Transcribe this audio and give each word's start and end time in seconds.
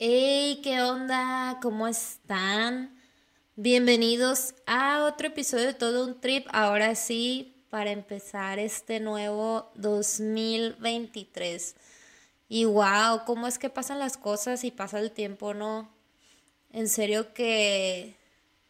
Hey, 0.00 0.60
¿qué 0.64 0.82
onda? 0.82 1.60
¿Cómo 1.62 1.86
están? 1.86 2.98
Bienvenidos 3.54 4.52
a 4.66 5.04
otro 5.04 5.28
episodio 5.28 5.66
de 5.66 5.74
Todo 5.74 6.04
un 6.04 6.20
Trip. 6.20 6.48
Ahora 6.50 6.96
sí, 6.96 7.54
para 7.70 7.92
empezar 7.92 8.58
este 8.58 8.98
nuevo 8.98 9.70
2023. 9.76 11.76
Y 12.48 12.64
wow, 12.64 13.24
¿cómo 13.24 13.46
es 13.46 13.60
que 13.60 13.70
pasan 13.70 14.00
las 14.00 14.16
cosas 14.16 14.64
y 14.64 14.72
pasa 14.72 14.98
el 14.98 15.12
tiempo, 15.12 15.54
no? 15.54 15.88
En 16.72 16.88
serio 16.88 17.32
que 17.32 18.16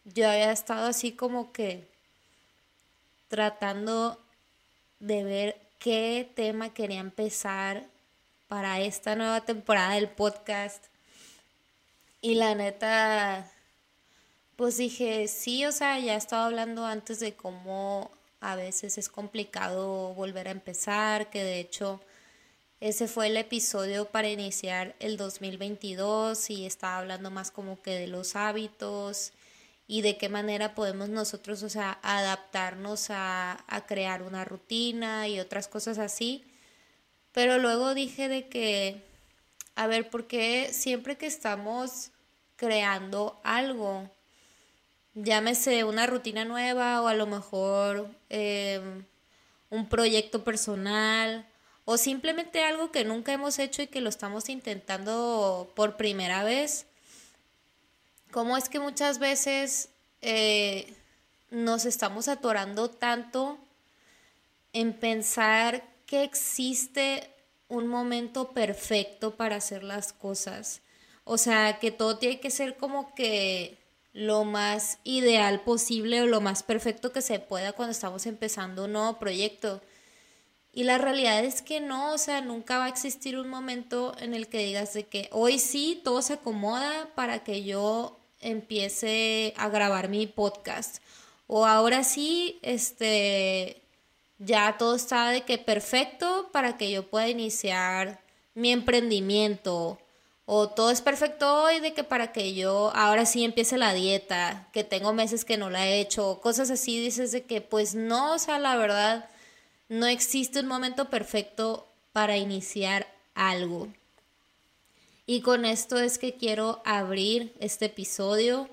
yo 0.04 0.28
había 0.28 0.52
estado 0.52 0.88
así 0.88 1.12
como 1.12 1.52
que 1.52 1.88
tratando 3.28 4.20
de 5.00 5.24
ver 5.24 5.56
qué 5.78 6.30
tema 6.34 6.74
quería 6.74 7.00
empezar 7.00 7.86
para 8.46 8.80
esta 8.80 9.16
nueva 9.16 9.40
temporada 9.40 9.94
del 9.94 10.10
podcast. 10.10 10.92
Y 12.24 12.36
la 12.36 12.54
neta, 12.54 13.52
pues 14.56 14.78
dije, 14.78 15.28
sí, 15.28 15.66
o 15.66 15.72
sea, 15.72 15.98
ya 15.98 16.16
estaba 16.16 16.46
hablando 16.46 16.86
antes 16.86 17.20
de 17.20 17.34
cómo 17.34 18.10
a 18.40 18.56
veces 18.56 18.96
es 18.96 19.10
complicado 19.10 20.14
volver 20.14 20.48
a 20.48 20.52
empezar, 20.52 21.28
que 21.28 21.44
de 21.44 21.60
hecho 21.60 22.00
ese 22.80 23.08
fue 23.08 23.26
el 23.26 23.36
episodio 23.36 24.06
para 24.06 24.30
iniciar 24.30 24.94
el 25.00 25.18
2022 25.18 26.48
y 26.48 26.64
estaba 26.64 26.96
hablando 26.96 27.30
más 27.30 27.50
como 27.50 27.82
que 27.82 27.90
de 27.90 28.06
los 28.06 28.36
hábitos 28.36 29.34
y 29.86 30.00
de 30.00 30.16
qué 30.16 30.30
manera 30.30 30.74
podemos 30.74 31.10
nosotros, 31.10 31.62
o 31.62 31.68
sea, 31.68 31.98
adaptarnos 32.02 33.10
a, 33.10 33.62
a 33.68 33.84
crear 33.84 34.22
una 34.22 34.46
rutina 34.46 35.28
y 35.28 35.40
otras 35.40 35.68
cosas 35.68 35.98
así. 35.98 36.42
Pero 37.32 37.58
luego 37.58 37.92
dije 37.92 38.28
de 38.28 38.48
que, 38.48 39.02
a 39.74 39.86
ver, 39.88 40.08
¿por 40.08 40.26
qué 40.26 40.70
siempre 40.72 41.18
que 41.18 41.26
estamos 41.26 42.12
creando 42.56 43.40
algo, 43.44 44.08
llámese 45.14 45.84
una 45.84 46.06
rutina 46.06 46.44
nueva 46.44 47.02
o 47.02 47.08
a 47.08 47.14
lo 47.14 47.26
mejor 47.26 48.08
em, 48.28 49.04
un 49.70 49.88
proyecto 49.88 50.44
personal 50.44 51.46
o 51.84 51.96
simplemente 51.96 52.62
algo 52.62 52.90
que 52.90 53.04
nunca 53.04 53.32
hemos 53.32 53.58
hecho 53.58 53.82
y 53.82 53.86
que 53.86 54.00
lo 54.00 54.08
estamos 54.08 54.48
intentando 54.48 55.70
por 55.74 55.96
primera 55.96 56.44
vez. 56.44 56.86
¿Cómo 58.30 58.56
es 58.56 58.68
que 58.68 58.80
muchas 58.80 59.18
veces 59.18 59.90
eh, 60.22 60.92
nos 61.50 61.84
estamos 61.84 62.28
atorando 62.28 62.88
tanto 62.90 63.58
en 64.72 64.92
pensar 64.92 65.84
que 66.06 66.24
existe 66.24 67.30
un 67.68 67.86
momento 67.86 68.50
perfecto 68.52 69.36
para 69.36 69.56
hacer 69.56 69.84
las 69.84 70.12
cosas? 70.12 70.80
O 71.24 71.38
sea, 71.38 71.78
que 71.78 71.90
todo 71.90 72.18
tiene 72.18 72.40
que 72.40 72.50
ser 72.50 72.76
como 72.76 73.14
que 73.14 73.78
lo 74.12 74.44
más 74.44 74.98
ideal 75.04 75.62
posible 75.62 76.22
o 76.22 76.26
lo 76.26 76.40
más 76.40 76.62
perfecto 76.62 77.12
que 77.12 77.22
se 77.22 77.40
pueda 77.40 77.72
cuando 77.72 77.92
estamos 77.92 78.26
empezando 78.26 78.84
un 78.84 78.92
nuevo 78.92 79.18
proyecto. 79.18 79.80
Y 80.72 80.84
la 80.84 80.98
realidad 80.98 81.44
es 81.44 81.62
que 81.62 81.80
no, 81.80 82.12
o 82.12 82.18
sea, 82.18 82.40
nunca 82.40 82.78
va 82.78 82.86
a 82.86 82.88
existir 82.88 83.38
un 83.38 83.48
momento 83.48 84.14
en 84.18 84.34
el 84.34 84.48
que 84.48 84.58
digas 84.58 84.92
de 84.94 85.04
que 85.04 85.28
hoy 85.32 85.58
sí 85.58 86.00
todo 86.04 86.20
se 86.22 86.34
acomoda 86.34 87.10
para 87.14 87.44
que 87.44 87.64
yo 87.64 88.18
empiece 88.40 89.54
a 89.56 89.68
grabar 89.68 90.08
mi 90.08 90.26
podcast. 90.26 90.98
O 91.46 91.66
ahora 91.66 92.04
sí, 92.04 92.58
este, 92.62 93.82
ya 94.38 94.76
todo 94.78 94.96
está 94.96 95.30
de 95.30 95.42
que 95.42 95.58
perfecto 95.58 96.50
para 96.52 96.76
que 96.76 96.90
yo 96.90 97.08
pueda 97.08 97.28
iniciar 97.28 98.20
mi 98.54 98.72
emprendimiento 98.72 99.98
o 100.46 100.68
todo 100.68 100.90
es 100.90 101.00
perfecto 101.00 101.62
hoy 101.62 101.80
de 101.80 101.94
que 101.94 102.04
para 102.04 102.32
que 102.32 102.54
yo 102.54 102.92
ahora 102.94 103.24
sí 103.24 103.44
empiece 103.44 103.78
la 103.78 103.94
dieta, 103.94 104.68
que 104.72 104.84
tengo 104.84 105.12
meses 105.12 105.44
que 105.44 105.56
no 105.56 105.70
la 105.70 105.88
he 105.88 106.00
hecho, 106.00 106.40
cosas 106.42 106.70
así, 106.70 107.00
dices 107.00 107.32
de 107.32 107.44
que 107.44 107.60
pues 107.60 107.94
no, 107.94 108.34
o 108.34 108.38
sea, 108.38 108.58
la 108.58 108.76
verdad, 108.76 109.28
no 109.88 110.06
existe 110.06 110.60
un 110.60 110.66
momento 110.66 111.08
perfecto 111.08 111.88
para 112.12 112.36
iniciar 112.36 113.06
algo. 113.34 113.88
Y 115.26 115.40
con 115.40 115.64
esto 115.64 115.98
es 115.98 116.18
que 116.18 116.34
quiero 116.34 116.82
abrir 116.84 117.54
este 117.58 117.86
episodio, 117.86 118.68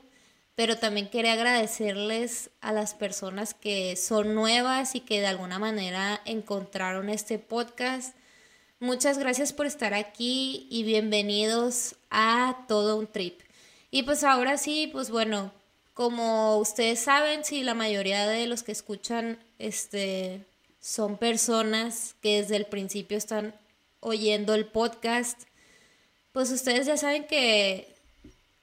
pero 0.55 0.77
también 0.77 1.09
quería 1.09 1.33
agradecerles 1.33 2.49
a 2.59 2.73
las 2.73 2.93
personas 2.93 3.53
que 3.53 3.95
son 3.95 4.35
nuevas 4.35 4.95
y 4.95 4.99
que 4.99 5.21
de 5.21 5.27
alguna 5.27 5.59
manera 5.59 6.21
encontraron 6.25 7.09
este 7.09 7.39
podcast 7.39 8.13
Muchas 8.81 9.19
gracias 9.19 9.53
por 9.53 9.67
estar 9.67 9.93
aquí 9.93 10.65
y 10.71 10.81
bienvenidos 10.81 11.97
a 12.09 12.65
todo 12.67 12.97
un 12.97 13.05
trip. 13.05 13.39
Y 13.91 14.01
pues 14.01 14.23
ahora 14.23 14.57
sí, 14.57 14.89
pues 14.91 15.11
bueno, 15.11 15.51
como 15.93 16.57
ustedes 16.57 16.99
saben, 16.99 17.45
si 17.45 17.61
la 17.61 17.75
mayoría 17.75 18.25
de 18.25 18.47
los 18.47 18.63
que 18.63 18.71
escuchan 18.71 19.37
este 19.59 20.43
son 20.79 21.17
personas 21.17 22.15
que 22.23 22.41
desde 22.41 22.55
el 22.55 22.65
principio 22.65 23.19
están 23.19 23.53
oyendo 23.99 24.55
el 24.55 24.65
podcast, 24.65 25.39
pues 26.31 26.49
ustedes 26.49 26.87
ya 26.87 26.97
saben 26.97 27.27
que 27.27 27.90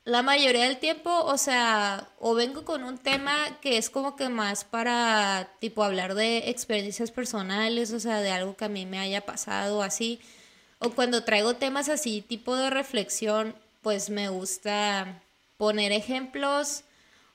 la 0.09 0.23
mayoría 0.23 0.65
del 0.65 0.79
tiempo, 0.79 1.11
o 1.11 1.37
sea, 1.37 2.09
o 2.19 2.35
vengo 2.35 2.65
con 2.65 2.83
un 2.83 2.97
tema 2.97 3.59
que 3.61 3.77
es 3.77 3.91
como 3.91 4.17
que 4.17 4.31
más 4.31 4.65
para, 4.65 5.51
tipo, 5.61 5.85
hablar 5.85 6.15
de 6.15 6.49
experiencias 6.49 7.11
personales, 7.11 7.93
o 7.93 8.01
sea, 8.01 8.23
de 8.23 8.31
algo 8.31 8.57
que 8.57 8.65
a 8.65 8.71
mí 8.71 8.87
me 8.87 8.99
haya 8.99 9.27
pasado 9.27 9.83
así, 9.83 10.19
o 10.79 10.93
cuando 10.93 11.25
traigo 11.25 11.57
temas 11.57 11.91
así, 11.91 12.23
tipo 12.23 12.57
de 12.57 12.71
reflexión, 12.71 13.55
pues 13.83 14.09
me 14.09 14.31
gusta 14.31 15.21
poner 15.59 15.93
ejemplos 15.93 16.85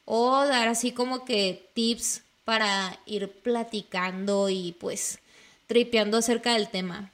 o 0.06 0.44
dar 0.44 0.68
así 0.68 0.94
como 0.94 1.26
que 1.26 1.70
tips 1.76 2.24
para 2.44 2.98
ir 3.06 3.30
platicando 3.30 4.50
y 4.50 4.72
pues 4.80 5.20
tripeando 5.68 6.18
acerca 6.18 6.54
del 6.54 6.70
tema. 6.70 7.12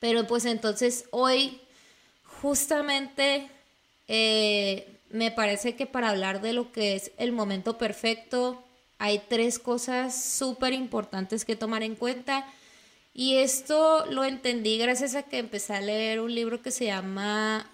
Pero 0.00 0.26
pues 0.26 0.44
entonces 0.44 1.06
hoy 1.12 1.62
justamente 2.42 3.48
eh, 4.08 4.98
me 5.10 5.30
parece 5.30 5.76
que 5.76 5.86
para 5.86 6.10
hablar 6.10 6.40
de 6.40 6.52
lo 6.52 6.72
que 6.72 6.96
es 6.96 7.12
el 7.18 7.32
momento 7.32 7.78
perfecto, 7.78 8.62
hay 8.98 9.20
tres 9.28 9.58
cosas 9.58 10.20
súper 10.20 10.72
importantes 10.72 11.44
que 11.44 11.56
tomar 11.56 11.82
en 11.82 11.94
cuenta. 11.94 12.46
Y 13.12 13.36
esto 13.36 14.06
lo 14.06 14.24
entendí 14.24 14.76
gracias 14.76 15.14
a 15.14 15.22
que 15.22 15.38
empecé 15.38 15.74
a 15.74 15.80
leer 15.80 16.20
un 16.20 16.34
libro 16.34 16.62
que 16.62 16.70
se 16.70 16.86
llama 16.86 17.70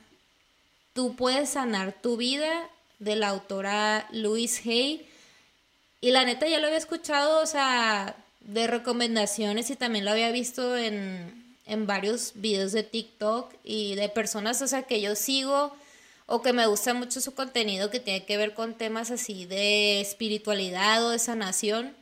Tú 0.92 1.16
puedes 1.16 1.50
sanar 1.50 1.94
tu 2.02 2.16
vida 2.16 2.68
de 2.98 3.16
la 3.16 3.28
autora 3.28 4.06
Louise 4.12 4.60
Hay. 4.68 5.08
Y 6.02 6.10
la 6.10 6.24
neta 6.24 6.46
ya 6.46 6.58
lo 6.58 6.66
había 6.66 6.78
escuchado, 6.78 7.42
o 7.42 7.46
sea, 7.46 8.16
de 8.40 8.66
recomendaciones 8.66 9.70
y 9.70 9.76
también 9.76 10.04
lo 10.04 10.10
había 10.10 10.30
visto 10.30 10.76
en, 10.76 11.56
en 11.66 11.86
varios 11.86 12.32
videos 12.34 12.72
de 12.72 12.82
TikTok 12.82 13.54
y 13.64 13.94
de 13.94 14.08
personas, 14.08 14.60
o 14.62 14.68
sea, 14.68 14.82
que 14.82 15.00
yo 15.00 15.14
sigo 15.14 15.74
o 16.32 16.42
que 16.42 16.52
me 16.52 16.66
gusta 16.66 16.94
mucho 16.94 17.20
su 17.20 17.34
contenido 17.34 17.90
que 17.90 17.98
tiene 17.98 18.24
que 18.24 18.36
ver 18.36 18.54
con 18.54 18.74
temas 18.74 19.10
así 19.10 19.46
de 19.46 20.00
espiritualidad 20.00 21.04
o 21.04 21.10
de 21.10 21.18
sanación. 21.18 21.92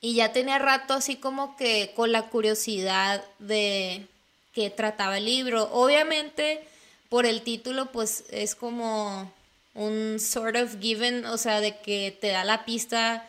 Y 0.00 0.16
ya 0.16 0.32
tenía 0.32 0.58
rato 0.58 0.94
así 0.94 1.14
como 1.14 1.56
que 1.56 1.92
con 1.94 2.10
la 2.10 2.22
curiosidad 2.22 3.24
de 3.38 4.08
que 4.52 4.68
trataba 4.68 5.18
el 5.18 5.26
libro. 5.26 5.70
Obviamente 5.72 6.66
por 7.08 7.24
el 7.24 7.42
título 7.42 7.92
pues 7.92 8.24
es 8.30 8.56
como 8.56 9.32
un 9.74 10.18
sort 10.18 10.56
of 10.56 10.80
given, 10.80 11.24
o 11.26 11.38
sea, 11.38 11.60
de 11.60 11.78
que 11.78 12.18
te 12.20 12.28
da 12.28 12.42
la 12.42 12.64
pista 12.64 13.28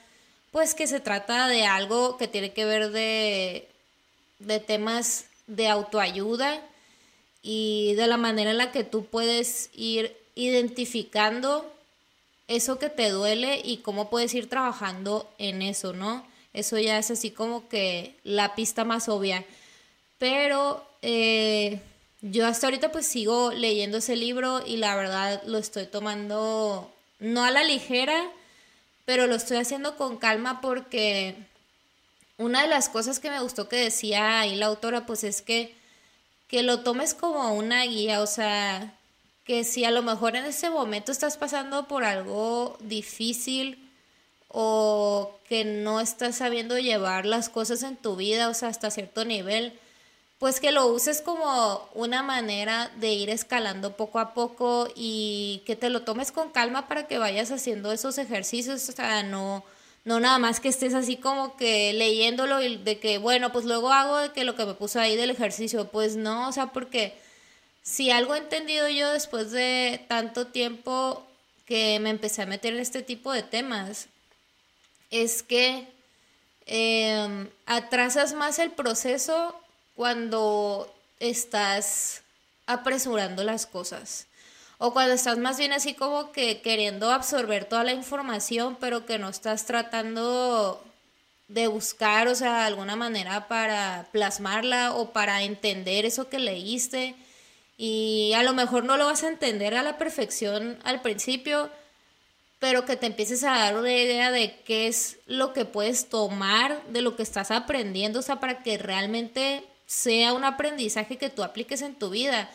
pues 0.50 0.74
que 0.74 0.88
se 0.88 1.00
trata 1.00 1.48
de 1.48 1.68
algo 1.68 2.18
que 2.18 2.28
tiene 2.28 2.54
que 2.54 2.66
ver 2.66 2.90
de, 2.90 3.70
de 4.40 4.60
temas 4.60 5.26
de 5.46 5.68
autoayuda 5.68 6.60
y 7.48 7.94
de 7.94 8.08
la 8.08 8.18
manera 8.18 8.50
en 8.50 8.58
la 8.58 8.72
que 8.72 8.84
tú 8.84 9.06
puedes 9.06 9.70
ir 9.76 10.18
identificando 10.34 11.72
eso 12.48 12.80
que 12.80 12.90
te 12.90 13.12
duele 13.12 13.62
y 13.64 13.78
cómo 13.78 14.10
puedes 14.10 14.34
ir 14.34 14.50
trabajando 14.50 15.32
en 15.38 15.62
eso, 15.62 15.94
¿no? 15.94 16.26
Eso 16.54 16.80
ya 16.80 16.98
es 16.98 17.12
así 17.12 17.30
como 17.30 17.70
que 17.70 18.16
la 18.24 18.56
pista 18.56 18.84
más 18.84 19.10
obvia. 19.10 19.46
Pero 20.18 20.84
eh, 21.04 21.82
yo 22.22 22.48
hasta 22.48 22.66
ahorita 22.66 22.92
pues 22.92 23.06
sigo 23.06 23.52
leyendo 23.52 24.00
ese 24.00 24.16
libro 24.16 24.66
y 24.66 24.78
la 24.78 24.96
verdad 24.96 25.44
lo 25.46 25.60
estoy 25.60 25.86
tomando 25.86 26.92
no 27.20 27.44
a 27.44 27.52
la 27.52 27.64
ligera, 27.64 28.28
pero 29.06 29.28
lo 29.28 29.36
estoy 29.36 29.58
haciendo 29.58 29.98
con 29.98 30.18
calma 30.18 30.62
porque 30.62 31.36
una 32.40 32.64
de 32.64 32.70
las 32.70 32.90
cosas 32.90 33.20
que 33.20 33.30
me 33.30 33.40
gustó 33.40 33.70
que 33.70 33.76
decía 33.76 34.40
ahí 34.40 34.56
la 34.56 34.66
autora 34.66 35.06
pues 35.06 35.24
es 35.24 35.44
que 35.44 35.85
que 36.48 36.64
lo 36.64 36.82
tomes 36.82 37.14
como 37.14 37.54
una 37.54 37.84
guía, 37.84 38.22
o 38.22 38.28
sea, 38.28 38.94
que 39.46 39.64
si 39.64 39.86
a 39.86 39.92
lo 39.92 40.04
mejor 40.04 40.36
en 40.36 40.46
ese 40.46 40.70
momento 40.70 41.12
estás 41.12 41.38
pasando 41.38 41.88
por 41.88 42.04
algo 42.04 42.78
difícil 42.82 43.90
o 44.48 45.38
que 45.48 45.66
no 45.66 46.00
estás 46.00 46.38
sabiendo 46.38 46.80
llevar 46.80 47.26
las 47.26 47.50
cosas 47.50 47.84
en 47.84 47.98
tu 47.98 48.16
vida, 48.16 48.50
o 48.50 48.54
sea, 48.54 48.70
hasta 48.70 48.90
cierto 48.90 49.26
nivel, 49.26 49.78
pues 50.40 50.60
que 50.60 50.72
lo 50.72 50.88
uses 50.88 51.22
como 51.22 51.90
una 51.94 52.24
manera 52.24 52.92
de 52.98 53.14
ir 53.14 53.30
escalando 53.30 53.96
poco 53.96 54.20
a 54.20 54.34
poco 54.34 54.88
y 54.96 55.64
que 55.66 55.76
te 55.76 55.90
lo 55.90 56.02
tomes 56.02 56.32
con 56.32 56.52
calma 56.52 56.88
para 56.88 57.08
que 57.08 57.18
vayas 57.18 57.52
haciendo 57.52 57.92
esos 57.92 58.18
ejercicios, 58.18 58.88
o 58.90 58.92
sea, 58.92 59.24
no, 59.24 59.64
no 60.06 60.20
nada 60.20 60.38
más 60.38 60.60
que 60.60 60.70
estés 60.70 60.94
así 60.94 61.18
como 61.18 61.58
que 61.58 61.92
leyéndolo 61.94 62.62
y 62.62 62.78
de 62.78 63.00
que, 63.00 63.18
bueno, 63.18 63.52
pues 63.52 63.66
luego 63.66 63.92
hago 63.92 64.18
de 64.18 64.32
que 64.32 64.44
lo 64.44 64.56
que 64.56 64.66
me 64.66 64.76
puso 64.76 65.00
ahí 65.00 65.16
del 65.16 65.32
ejercicio, 65.32 65.90
pues 65.90 66.16
no, 66.16 66.48
o 66.48 66.52
sea, 66.52 66.68
porque 66.68 67.18
si 67.82 68.12
algo 68.12 68.36
he 68.36 68.38
entendido 68.38 68.88
yo 68.88 69.12
después 69.12 69.52
de 69.52 70.06
tanto 70.08 70.48
tiempo 70.48 71.26
que 71.66 72.00
me 72.00 72.12
empecé 72.12 72.44
a 72.44 72.46
meter 72.46 72.74
en 72.74 72.80
este 72.80 73.02
tipo 73.02 73.34
de 73.34 73.42
temas, 73.42 74.08
es 75.10 75.42
que 75.42 75.88
em, 76.68 77.50
atrasas 77.66 78.34
más 78.34 78.60
el 78.60 78.72
proceso 78.72 79.60
cuando 79.96 80.94
estás 81.20 82.22
apresurando 82.68 83.44
las 83.44 83.66
cosas. 83.66 84.28
O 84.78 84.94
cuando 84.94 85.14
estás 85.14 85.38
más 85.38 85.58
bien 85.58 85.74
así 85.74 85.94
como 85.94 86.32
que 86.32 86.62
queriendo 86.62 87.12
absorber 87.12 87.66
toda 87.66 87.84
la 87.84 87.94
información, 87.94 88.78
pero 88.80 89.06
que 89.06 89.20
no 89.20 89.30
estás 89.30 89.66
tratando 89.66 90.84
de 91.48 91.68
buscar, 91.68 92.28
o 92.28 92.36
sea, 92.36 92.66
alguna 92.66 92.96
manera 92.96 93.48
para 93.48 94.08
plasmarla 94.12 94.94
o 94.94 95.12
para 95.12 95.44
entender 95.44 96.06
eso 96.06 96.30
que 96.30 96.40
leíste. 96.40 97.16
Y 97.78 98.34
a 98.36 98.44
lo 98.44 98.54
mejor 98.54 98.84
no 98.84 98.98
lo 98.98 99.06
vas 99.06 99.24
a 99.24 99.28
entender 99.28 99.76
a 99.76 99.84
la 99.84 99.98
perfección 99.98 100.80
al 100.84 101.02
principio, 101.02 101.70
pero 102.60 102.86
que 102.86 102.96
te 102.96 103.06
empieces 103.06 103.44
a 103.44 103.52
dar 103.52 103.78
una 103.78 103.94
idea 103.94 104.32
de 104.32 104.60
qué 104.66 104.88
es 104.88 105.18
lo 105.28 105.54
que 105.54 105.66
puedes 105.66 106.10
tomar 106.10 106.82
de 106.88 107.02
lo 107.02 107.16
que 107.16 107.24
estás 107.24 107.52
aprendiendo, 107.52 108.20
o 108.20 108.24
sea, 108.24 108.40
para 108.40 108.64
que 108.64 108.78
realmente 108.78 109.64
sea 109.86 110.34
un 110.34 110.46
aprendizaje 110.46 111.18
que 111.18 111.30
tú 111.30 111.44
apliques 111.44 111.82
en 111.82 111.96
tu 111.96 112.10
vida. 112.10 112.50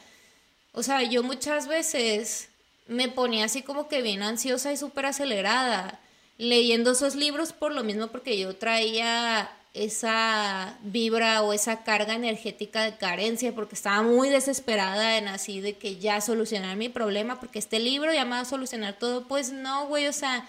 O 0.72 0.82
sea, 0.82 1.02
yo 1.02 1.22
muchas 1.22 1.66
veces 1.66 2.48
me 2.86 3.08
ponía 3.08 3.44
así 3.44 3.62
como 3.62 3.88
que 3.88 4.02
bien 4.02 4.22
ansiosa 4.22 4.72
y 4.72 4.76
súper 4.76 5.06
acelerada 5.06 6.00
leyendo 6.38 6.92
esos 6.92 7.14
libros 7.16 7.52
por 7.52 7.72
lo 7.72 7.84
mismo 7.84 8.08
porque 8.08 8.38
yo 8.38 8.56
traía 8.56 9.50
esa 9.74 10.76
vibra 10.82 11.42
o 11.42 11.52
esa 11.52 11.84
carga 11.84 12.14
energética 12.14 12.82
de 12.82 12.96
carencia 12.96 13.54
porque 13.54 13.74
estaba 13.74 14.02
muy 14.02 14.28
desesperada 14.28 15.18
en 15.18 15.28
así 15.28 15.60
de 15.60 15.76
que 15.76 15.98
ya 15.98 16.20
solucionar 16.20 16.76
mi 16.76 16.88
problema 16.88 17.38
porque 17.38 17.58
este 17.58 17.78
libro 17.78 18.12
ya 18.12 18.24
me 18.24 18.32
va 18.32 18.40
a 18.40 18.44
solucionar 18.44 18.98
todo. 18.98 19.28
Pues 19.28 19.52
no 19.52 19.86
güey 19.86 20.06
o 20.08 20.12
sea 20.12 20.48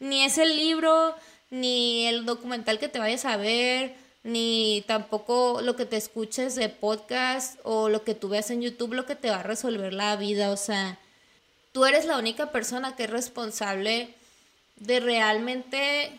ni 0.00 0.24
es 0.24 0.38
el 0.38 0.56
libro 0.56 1.14
ni 1.50 2.06
el 2.06 2.24
documental 2.24 2.78
que 2.78 2.88
te 2.88 2.98
vayas 2.98 3.24
a 3.24 3.36
ver 3.36 3.94
ni 4.24 4.84
tampoco 4.86 5.60
lo 5.62 5.74
que 5.76 5.86
te 5.86 5.96
escuches 5.96 6.54
de 6.54 6.68
podcast 6.68 7.58
o 7.64 7.88
lo 7.88 8.04
que 8.04 8.14
tú 8.14 8.28
veas 8.28 8.50
en 8.50 8.62
YouTube 8.62 8.94
lo 8.94 9.06
que 9.06 9.16
te 9.16 9.30
va 9.30 9.40
a 9.40 9.42
resolver 9.42 9.92
la 9.92 10.16
vida. 10.16 10.50
O 10.50 10.56
sea, 10.56 10.98
tú 11.72 11.84
eres 11.84 12.04
la 12.04 12.18
única 12.18 12.52
persona 12.52 12.94
que 12.94 13.04
es 13.04 13.10
responsable 13.10 14.14
de 14.76 15.00
realmente 15.00 16.18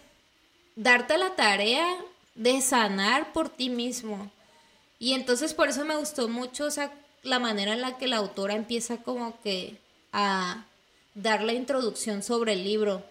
darte 0.76 1.18
la 1.18 1.36
tarea 1.36 1.88
de 2.36 2.62
sanar 2.62 3.32
por 3.34 3.50
ti 3.50 3.70
mismo. 3.70 4.32
Y 5.00 5.14
entonces 5.14 5.54
por 5.54 5.70
eso 5.70 5.86
me 5.86 5.96
gustó 5.96 6.28
mucho 6.28 6.68
la 7.24 7.40
manera 7.40 7.74
en 7.74 7.82
la 7.82 7.98
que 7.98 8.08
la 8.08 8.18
autora 8.18 8.56
empieza 8.56 8.98
como 8.98 9.40
que 9.42 9.78
a 10.12 10.66
dar 11.14 11.44
la 11.44 11.54
introducción 11.54 12.24
sobre 12.24 12.54
el 12.54 12.64
libro. 12.64 13.04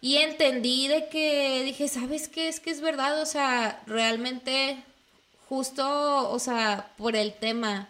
Y 0.00 0.16
entendí 0.16 0.88
de 0.88 1.08
que 1.08 1.62
dije, 1.64 1.88
¿sabes 1.88 2.28
qué? 2.28 2.48
Es 2.48 2.60
que 2.60 2.70
es 2.70 2.80
verdad, 2.80 3.20
o 3.20 3.26
sea, 3.26 3.82
realmente 3.86 4.82
justo, 5.48 6.30
o 6.30 6.38
sea, 6.38 6.90
por 6.96 7.16
el 7.16 7.34
tema 7.34 7.88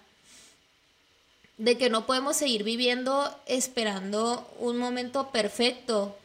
de 1.58 1.76
que 1.76 1.90
no 1.90 2.06
podemos 2.06 2.36
seguir 2.36 2.64
viviendo 2.64 3.38
esperando 3.46 4.50
un 4.58 4.78
momento 4.78 5.28
perfecto, 5.28 6.16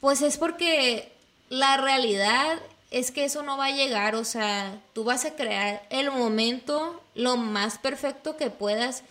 pues 0.00 0.22
es 0.22 0.38
porque 0.38 1.12
la 1.48 1.76
realidad 1.76 2.58
es 2.90 3.10
que 3.10 3.24
eso 3.24 3.42
no 3.42 3.56
va 3.56 3.66
a 3.66 3.70
llegar, 3.72 4.14
o 4.14 4.24
sea, 4.24 4.80
tú 4.92 5.02
vas 5.02 5.24
a 5.24 5.34
crear 5.34 5.84
el 5.90 6.12
momento 6.12 7.02
lo 7.14 7.36
más 7.36 7.78
perfecto 7.78 8.36
que 8.36 8.50
puedas 8.50 9.02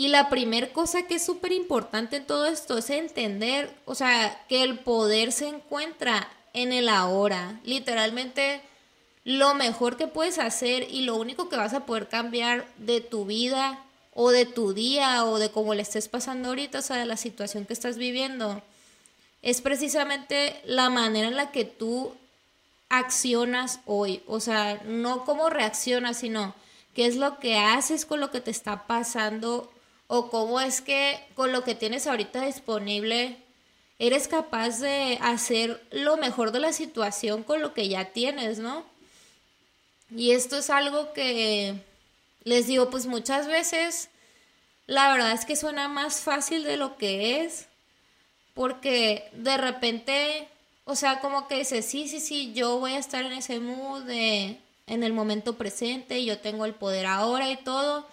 y 0.00 0.08
la 0.08 0.30
primera 0.30 0.72
cosa 0.72 1.02
que 1.02 1.16
es 1.16 1.26
súper 1.26 1.52
importante 1.52 2.16
en 2.16 2.26
todo 2.26 2.46
esto 2.46 2.78
es 2.78 2.88
entender, 2.88 3.70
o 3.84 3.94
sea, 3.94 4.46
que 4.48 4.62
el 4.62 4.78
poder 4.78 5.30
se 5.30 5.46
encuentra 5.46 6.26
en 6.54 6.72
el 6.72 6.88
ahora. 6.88 7.60
Literalmente 7.64 8.62
lo 9.24 9.54
mejor 9.54 9.98
que 9.98 10.06
puedes 10.06 10.38
hacer 10.38 10.86
y 10.90 11.02
lo 11.02 11.16
único 11.16 11.50
que 11.50 11.58
vas 11.58 11.74
a 11.74 11.84
poder 11.84 12.08
cambiar 12.08 12.66
de 12.78 13.02
tu 13.02 13.26
vida 13.26 13.84
o 14.14 14.30
de 14.30 14.46
tu 14.46 14.72
día 14.72 15.26
o 15.26 15.38
de 15.38 15.50
cómo 15.50 15.74
le 15.74 15.82
estés 15.82 16.08
pasando 16.08 16.48
ahorita, 16.48 16.78
o 16.78 16.82
sea, 16.82 16.96
de 16.96 17.04
la 17.04 17.18
situación 17.18 17.66
que 17.66 17.74
estás 17.74 17.98
viviendo, 17.98 18.62
es 19.42 19.60
precisamente 19.60 20.62
la 20.64 20.88
manera 20.88 21.28
en 21.28 21.36
la 21.36 21.50
que 21.52 21.66
tú 21.66 22.14
accionas 22.88 23.80
hoy. 23.84 24.22
O 24.26 24.40
sea, 24.40 24.80
no 24.86 25.26
cómo 25.26 25.50
reaccionas, 25.50 26.16
sino 26.16 26.54
qué 26.94 27.04
es 27.04 27.16
lo 27.16 27.38
que 27.38 27.58
haces 27.58 28.06
con 28.06 28.18
lo 28.18 28.30
que 28.30 28.40
te 28.40 28.50
está 28.50 28.86
pasando 28.86 29.70
o 30.12 30.28
cómo 30.28 30.60
es 30.60 30.80
que 30.80 31.24
con 31.36 31.52
lo 31.52 31.62
que 31.62 31.76
tienes 31.76 32.08
ahorita 32.08 32.44
disponible 32.44 33.36
eres 34.00 34.26
capaz 34.26 34.80
de 34.80 35.16
hacer 35.22 35.80
lo 35.92 36.16
mejor 36.16 36.50
de 36.50 36.58
la 36.58 36.72
situación 36.72 37.44
con 37.44 37.62
lo 37.62 37.74
que 37.74 37.88
ya 37.88 38.06
tienes, 38.06 38.58
¿no? 38.58 38.84
Y 40.10 40.32
esto 40.32 40.58
es 40.58 40.68
algo 40.68 41.12
que 41.12 41.76
les 42.42 42.66
digo, 42.66 42.90
pues 42.90 43.06
muchas 43.06 43.46
veces 43.46 44.08
la 44.88 45.12
verdad 45.12 45.30
es 45.30 45.44
que 45.44 45.54
suena 45.54 45.86
más 45.86 46.22
fácil 46.22 46.64
de 46.64 46.76
lo 46.76 46.96
que 46.96 47.44
es, 47.44 47.66
porque 48.52 49.28
de 49.32 49.58
repente, 49.58 50.48
o 50.86 50.96
sea, 50.96 51.20
como 51.20 51.46
que 51.46 51.58
dices, 51.58 51.86
sí, 51.86 52.08
sí, 52.08 52.18
sí, 52.18 52.52
yo 52.52 52.80
voy 52.80 52.94
a 52.94 52.98
estar 52.98 53.24
en 53.24 53.32
ese 53.32 53.60
mood 53.60 54.02
de, 54.02 54.58
en 54.88 55.04
el 55.04 55.12
momento 55.12 55.56
presente, 55.56 56.24
yo 56.24 56.40
tengo 56.40 56.64
el 56.64 56.74
poder 56.74 57.06
ahora 57.06 57.48
y 57.48 57.56
todo, 57.58 58.08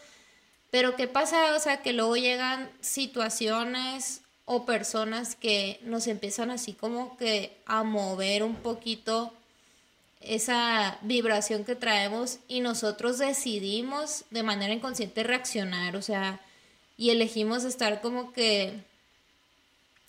pero 0.71 0.95
¿qué 0.95 1.07
pasa? 1.07 1.55
O 1.55 1.59
sea, 1.59 1.81
que 1.81 1.93
luego 1.93 2.17
llegan 2.17 2.69
situaciones 2.81 4.21
o 4.45 4.65
personas 4.65 5.35
que 5.35 5.79
nos 5.83 6.07
empiezan 6.07 6.51
así 6.51 6.73
como 6.73 7.17
que 7.17 7.57
a 7.65 7.83
mover 7.83 8.43
un 8.43 8.55
poquito 8.55 9.33
esa 10.21 10.97
vibración 11.01 11.63
que 11.63 11.75
traemos 11.75 12.39
y 12.47 12.61
nosotros 12.61 13.17
decidimos 13.17 14.25
de 14.29 14.43
manera 14.43 14.73
inconsciente 14.73 15.23
reaccionar, 15.23 15.95
o 15.95 16.01
sea, 16.01 16.41
y 16.97 17.11
elegimos 17.11 17.63
estar 17.63 18.01
como 18.01 18.33
que 18.33 18.83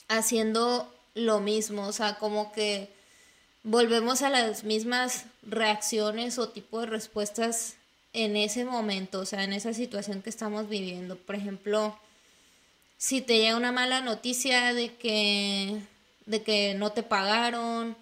haciendo 0.08 0.92
lo 1.14 1.40
mismo, 1.40 1.86
o 1.86 1.92
sea, 1.92 2.16
como 2.16 2.52
que 2.52 2.90
volvemos 3.62 4.22
a 4.22 4.30
las 4.30 4.64
mismas 4.64 5.26
reacciones 5.42 6.38
o 6.38 6.48
tipo 6.48 6.80
de 6.80 6.86
respuestas 6.86 7.77
en 8.25 8.37
ese 8.37 8.64
momento, 8.64 9.20
o 9.20 9.26
sea, 9.26 9.44
en 9.44 9.52
esa 9.52 9.72
situación 9.75 10.22
que 10.22 10.30
estamos 10.30 10.68
viviendo. 10.68 11.16
Por 11.16 11.34
ejemplo, 11.34 11.98
si 12.96 13.20
te 13.20 13.38
llega 13.38 13.56
una 13.56 13.72
mala 13.72 14.00
noticia 14.00 14.75
de 14.75 14.94
que, 14.94 15.80
de 16.26 16.42
que 16.42 16.75
no 16.75 16.92
te 16.92 17.02
pagaron, 17.02 17.96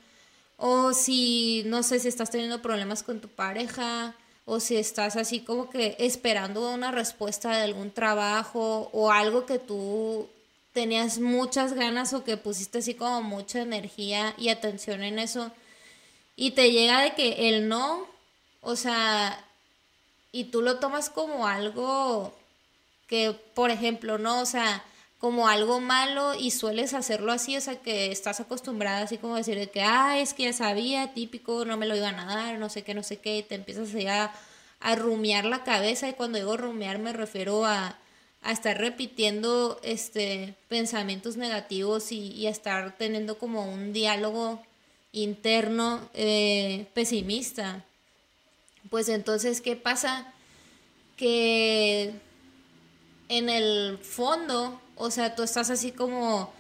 o 0.57 0.93
si, 0.93 1.63
no 1.67 1.83
sé, 1.83 2.01
si 2.01 2.09
estás 2.09 2.31
teniendo 2.31 2.63
problemas 2.63 3.03
con 3.03 3.21
tu 3.21 3.29
pareja, 3.29 4.15
o 4.47 4.61
si 4.61 4.77
estás 4.77 5.17
así 5.17 5.41
como 5.41 5.69
que 5.71 5.97
esperando 5.99 6.71
una 6.73 6.93
respuesta 6.93 7.51
de 7.51 7.65
algún 7.65 7.91
trabajo 7.91 8.89
o 8.93 9.11
algo 9.11 9.45
que 9.45 9.59
tú 9.59 10.29
tenías 10.73 11.19
muchas 11.19 11.73
ganas 11.73 12.13
o 12.13 12.23
que 12.23 12.37
pusiste 12.37 12.79
así 12.79 12.95
como 12.95 13.23
mucha 13.23 13.61
energía 13.61 14.35
y 14.39 14.51
atención 14.51 15.03
en 15.03 15.19
eso 15.19 15.51
y 16.37 16.51
te 16.51 16.71
llega 16.71 17.01
de 17.01 17.15
que 17.15 17.49
el 17.49 17.69
no, 17.69 18.07
o 18.61 18.77
sea, 18.77 19.43
y 20.37 20.45
tú 20.45 20.61
lo 20.61 20.79
tomas 20.79 21.09
como 21.09 21.47
algo 21.47 22.35
que, 23.07 23.35
por 23.55 23.71
ejemplo, 23.71 24.19
no, 24.19 24.43
o 24.43 24.47
sea, 24.47 24.85
como 25.19 25.49
algo 25.49 25.81
malo 25.81 26.35
y 26.35 26.51
sueles 26.51 26.93
hacerlo 26.93 27.33
así, 27.33 27.57
o 27.57 27.61
sea, 27.63 27.77
que 27.77 28.13
estás 28.13 28.41
acostumbrada 28.41 29.01
así 29.01 29.17
como 29.17 29.37
decir 29.37 29.59
de 29.59 29.71
que, 29.71 29.81
ah, 29.81 30.19
es 30.19 30.35
que 30.35 30.43
ya 30.45 30.53
sabía, 30.53 31.15
típico, 31.15 31.65
no 31.65 31.79
me 31.79 31.87
lo 31.87 31.97
iban 31.97 32.21
a 32.21 32.27
dar, 32.27 32.59
no 32.59 32.69
sé 32.69 32.83
qué, 32.83 32.93
no 32.93 33.03
sé 33.03 33.17
qué, 33.17 33.39
y 33.39 33.43
te 33.45 33.55
empiezas 33.55 33.95
a, 34.07 34.31
a 34.81 34.95
rumiar 34.95 35.47
la 35.47 35.65
cabeza 35.65 36.07
y 36.07 36.13
cuando 36.13 36.37
digo 36.37 36.59
rumiar 36.59 36.99
me 36.99 37.15
refiero 37.15 37.65
a, 37.65 37.99
a 38.43 38.53
estar 38.53 38.77
repitiendo 38.77 39.81
este 39.83 40.55
pensamientos 40.69 41.39
negativos 41.39 42.13
y, 42.13 42.47
a 42.47 42.51
estar 42.51 42.95
teniendo 42.99 43.39
como 43.39 43.73
un 43.73 43.95
diálogo 43.95 44.63
interno 45.13 46.11
eh, 46.13 46.87
pesimista 46.93 47.87
pues 48.91 49.09
entonces, 49.09 49.61
¿qué 49.61 49.77
pasa? 49.77 50.33
Que 51.17 52.13
en 53.29 53.49
el 53.49 53.99
fondo, 53.99 54.81
o 54.97 55.11
sea, 55.11 55.35
tú 55.35 55.43
estás 55.43 55.71
así 55.71 55.93
como, 55.93 56.53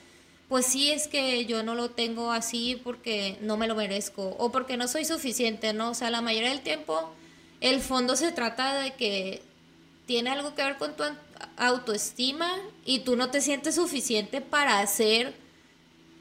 pues 0.48 0.66
sí, 0.66 0.90
es 0.90 1.08
que 1.08 1.44
yo 1.46 1.62
no 1.62 1.74
lo 1.74 1.90
tengo 1.90 2.32
así 2.32 2.80
porque 2.82 3.38
no 3.40 3.56
me 3.56 3.66
lo 3.66 3.74
merezco 3.74 4.36
o 4.38 4.50
porque 4.50 4.76
no 4.76 4.88
soy 4.88 5.04
suficiente, 5.04 5.72
¿no? 5.72 5.90
O 5.90 5.94
sea, 5.94 6.10
la 6.10 6.20
mayoría 6.20 6.50
del 6.50 6.62
tiempo 6.62 7.12
el 7.60 7.80
fondo 7.80 8.16
se 8.16 8.32
trata 8.32 8.80
de 8.80 8.92
que 8.94 9.42
tiene 10.06 10.30
algo 10.30 10.54
que 10.54 10.62
ver 10.62 10.76
con 10.76 10.96
tu 10.96 11.02
autoestima 11.56 12.50
y 12.84 13.00
tú 13.00 13.16
no 13.16 13.30
te 13.30 13.40
sientes 13.40 13.74
suficiente 13.74 14.40
para 14.40 14.80
hacer 14.80 15.34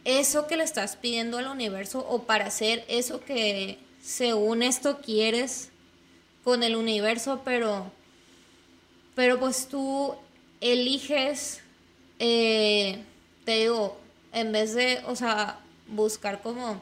eso 0.06 0.48
que 0.48 0.58
le 0.58 0.64
estás 0.64 0.96
pidiendo 0.96 1.38
al 1.38 1.48
universo 1.48 2.06
o 2.08 2.24
para 2.24 2.46
hacer 2.46 2.86
eso 2.88 3.22
que 3.22 3.80
según 4.02 4.64
esto 4.64 5.00
quieres 5.02 5.70
con 6.46 6.62
el 6.64 6.76
universo, 6.76 7.42
pero, 7.44 7.92
pero 9.16 9.40
pues 9.40 9.68
tú 9.68 10.16
eliges, 10.62 11.62
eh, 12.20 13.04
te 13.44 13.60
digo, 13.60 14.00
en 14.32 14.52
vez 14.52 14.76
de, 14.76 15.02
o 15.08 15.16
sea, 15.16 15.60
buscar 15.88 16.44
como 16.44 16.82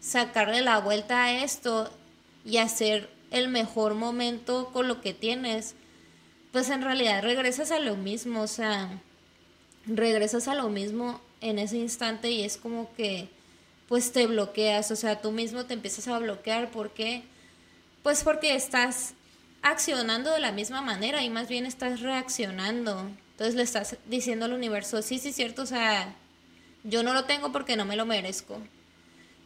sacarle 0.00 0.60
la 0.60 0.80
vuelta 0.80 1.24
a 1.24 1.42
esto 1.42 1.90
y 2.44 2.58
hacer 2.58 3.08
el 3.30 3.48
mejor 3.48 3.94
momento 3.94 4.70
con 4.72 4.86
lo 4.86 5.00
que 5.00 5.14
tienes, 5.14 5.74
pues 6.52 6.68
en 6.68 6.82
realidad 6.82 7.22
regresas 7.22 7.70
a 7.70 7.80
lo 7.80 7.96
mismo, 7.96 8.42
o 8.42 8.46
sea, 8.46 9.00
regresas 9.86 10.46
a 10.46 10.54
lo 10.54 10.68
mismo 10.68 11.22
en 11.40 11.58
ese 11.58 11.78
instante 11.78 12.30
y 12.30 12.42
es 12.42 12.58
como 12.58 12.94
que 12.96 13.28
pues 13.88 14.12
te 14.12 14.26
bloqueas, 14.26 14.90
o 14.90 14.96
sea, 14.96 15.22
tú 15.22 15.32
mismo 15.32 15.64
te 15.64 15.72
empiezas 15.72 16.06
a 16.08 16.18
bloquear, 16.18 16.70
¿por 16.70 16.90
qué? 16.90 17.22
Pues 18.08 18.24
porque 18.24 18.54
estás 18.54 19.12
accionando 19.60 20.32
de 20.32 20.40
la 20.40 20.50
misma 20.50 20.80
manera 20.80 21.22
y 21.22 21.28
más 21.28 21.46
bien 21.46 21.66
estás 21.66 22.00
reaccionando. 22.00 23.10
Entonces 23.32 23.54
le 23.54 23.62
estás 23.62 23.98
diciendo 24.06 24.46
al 24.46 24.54
universo, 24.54 25.02
sí, 25.02 25.18
sí, 25.18 25.30
cierto, 25.30 25.60
o 25.60 25.66
sea, 25.66 26.14
yo 26.84 27.02
no 27.02 27.12
lo 27.12 27.26
tengo 27.26 27.52
porque 27.52 27.76
no 27.76 27.84
me 27.84 27.96
lo 27.96 28.06
merezco. 28.06 28.62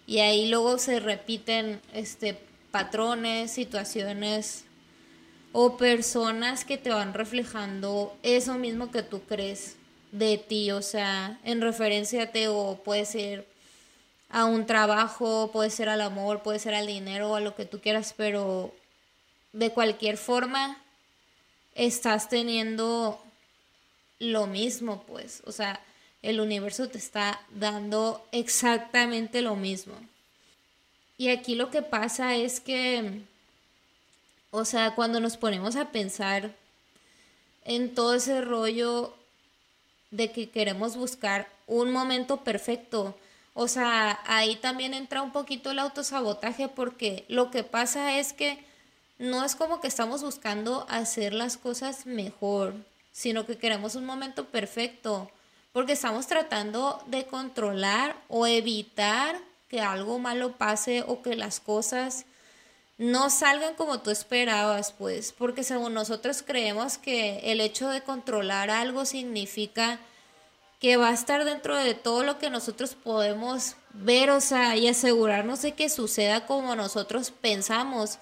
Y 0.06 0.20
ahí 0.20 0.48
luego 0.48 0.78
se 0.78 1.00
repiten 1.00 1.80
este 1.92 2.38
patrones, 2.70 3.50
situaciones 3.50 4.62
o 5.50 5.76
personas 5.76 6.64
que 6.64 6.78
te 6.78 6.90
van 6.90 7.14
reflejando 7.14 8.16
eso 8.22 8.58
mismo 8.58 8.92
que 8.92 9.02
tú 9.02 9.22
crees 9.22 9.74
de 10.12 10.38
ti, 10.38 10.70
o 10.70 10.82
sea, 10.82 11.40
en 11.42 11.62
referencia 11.62 12.22
a 12.22 12.26
ti 12.26 12.44
o 12.46 12.80
puede 12.84 13.06
ser 13.06 13.44
a 14.32 14.46
un 14.46 14.66
trabajo, 14.66 15.50
puede 15.52 15.70
ser 15.70 15.90
al 15.90 16.00
amor, 16.00 16.42
puede 16.42 16.58
ser 16.58 16.74
al 16.74 16.86
dinero 16.86 17.30
o 17.30 17.36
a 17.36 17.40
lo 17.40 17.54
que 17.54 17.66
tú 17.66 17.80
quieras, 17.80 18.14
pero 18.16 18.74
de 19.52 19.70
cualquier 19.70 20.16
forma 20.16 20.78
estás 21.74 22.30
teniendo 22.30 23.22
lo 24.18 24.46
mismo, 24.46 25.04
pues, 25.06 25.42
o 25.44 25.52
sea, 25.52 25.80
el 26.22 26.40
universo 26.40 26.88
te 26.88 26.96
está 26.96 27.40
dando 27.50 28.26
exactamente 28.32 29.42
lo 29.42 29.54
mismo. 29.54 29.94
Y 31.18 31.28
aquí 31.28 31.54
lo 31.54 31.70
que 31.70 31.82
pasa 31.82 32.34
es 32.34 32.60
que, 32.60 33.20
o 34.50 34.64
sea, 34.64 34.94
cuando 34.94 35.20
nos 35.20 35.36
ponemos 35.36 35.76
a 35.76 35.90
pensar 35.90 36.54
en 37.64 37.94
todo 37.94 38.14
ese 38.14 38.40
rollo 38.40 39.14
de 40.10 40.32
que 40.32 40.48
queremos 40.48 40.96
buscar 40.96 41.48
un 41.66 41.90
momento 41.90 42.38
perfecto, 42.38 43.14
o 43.54 43.68
sea, 43.68 44.20
ahí 44.26 44.56
también 44.56 44.94
entra 44.94 45.22
un 45.22 45.32
poquito 45.32 45.70
el 45.70 45.78
autosabotaje 45.78 46.68
porque 46.68 47.24
lo 47.28 47.50
que 47.50 47.64
pasa 47.64 48.18
es 48.18 48.32
que 48.32 48.64
no 49.18 49.44
es 49.44 49.54
como 49.54 49.80
que 49.80 49.88
estamos 49.88 50.22
buscando 50.22 50.86
hacer 50.88 51.34
las 51.34 51.56
cosas 51.56 52.06
mejor, 52.06 52.74
sino 53.12 53.46
que 53.46 53.58
queremos 53.58 53.94
un 53.94 54.06
momento 54.06 54.46
perfecto 54.46 55.30
porque 55.72 55.92
estamos 55.92 56.26
tratando 56.26 57.02
de 57.06 57.26
controlar 57.26 58.16
o 58.28 58.46
evitar 58.46 59.38
que 59.68 59.80
algo 59.80 60.18
malo 60.18 60.52
pase 60.52 61.04
o 61.06 61.22
que 61.22 61.34
las 61.34 61.60
cosas 61.60 62.26
no 62.98 63.30
salgan 63.30 63.74
como 63.74 64.00
tú 64.00 64.10
esperabas, 64.10 64.92
pues, 64.92 65.32
porque 65.32 65.64
según 65.64 65.94
nosotros 65.94 66.42
creemos 66.46 66.98
que 66.98 67.52
el 67.52 67.60
hecho 67.60 67.88
de 67.88 68.02
controlar 68.02 68.70
algo 68.70 69.06
significa 69.06 69.98
que 70.82 70.96
va 70.96 71.10
a 71.10 71.14
estar 71.14 71.44
dentro 71.44 71.76
de 71.76 71.94
todo 71.94 72.24
lo 72.24 72.38
que 72.40 72.50
nosotros 72.50 72.96
podemos 72.96 73.76
ver, 73.92 74.30
o 74.30 74.40
sea, 74.40 74.76
y 74.76 74.88
asegurarnos 74.88 75.62
de 75.62 75.74
que 75.74 75.88
suceda 75.88 76.44
como 76.44 76.74
nosotros 76.74 77.30
pensamos. 77.30 78.18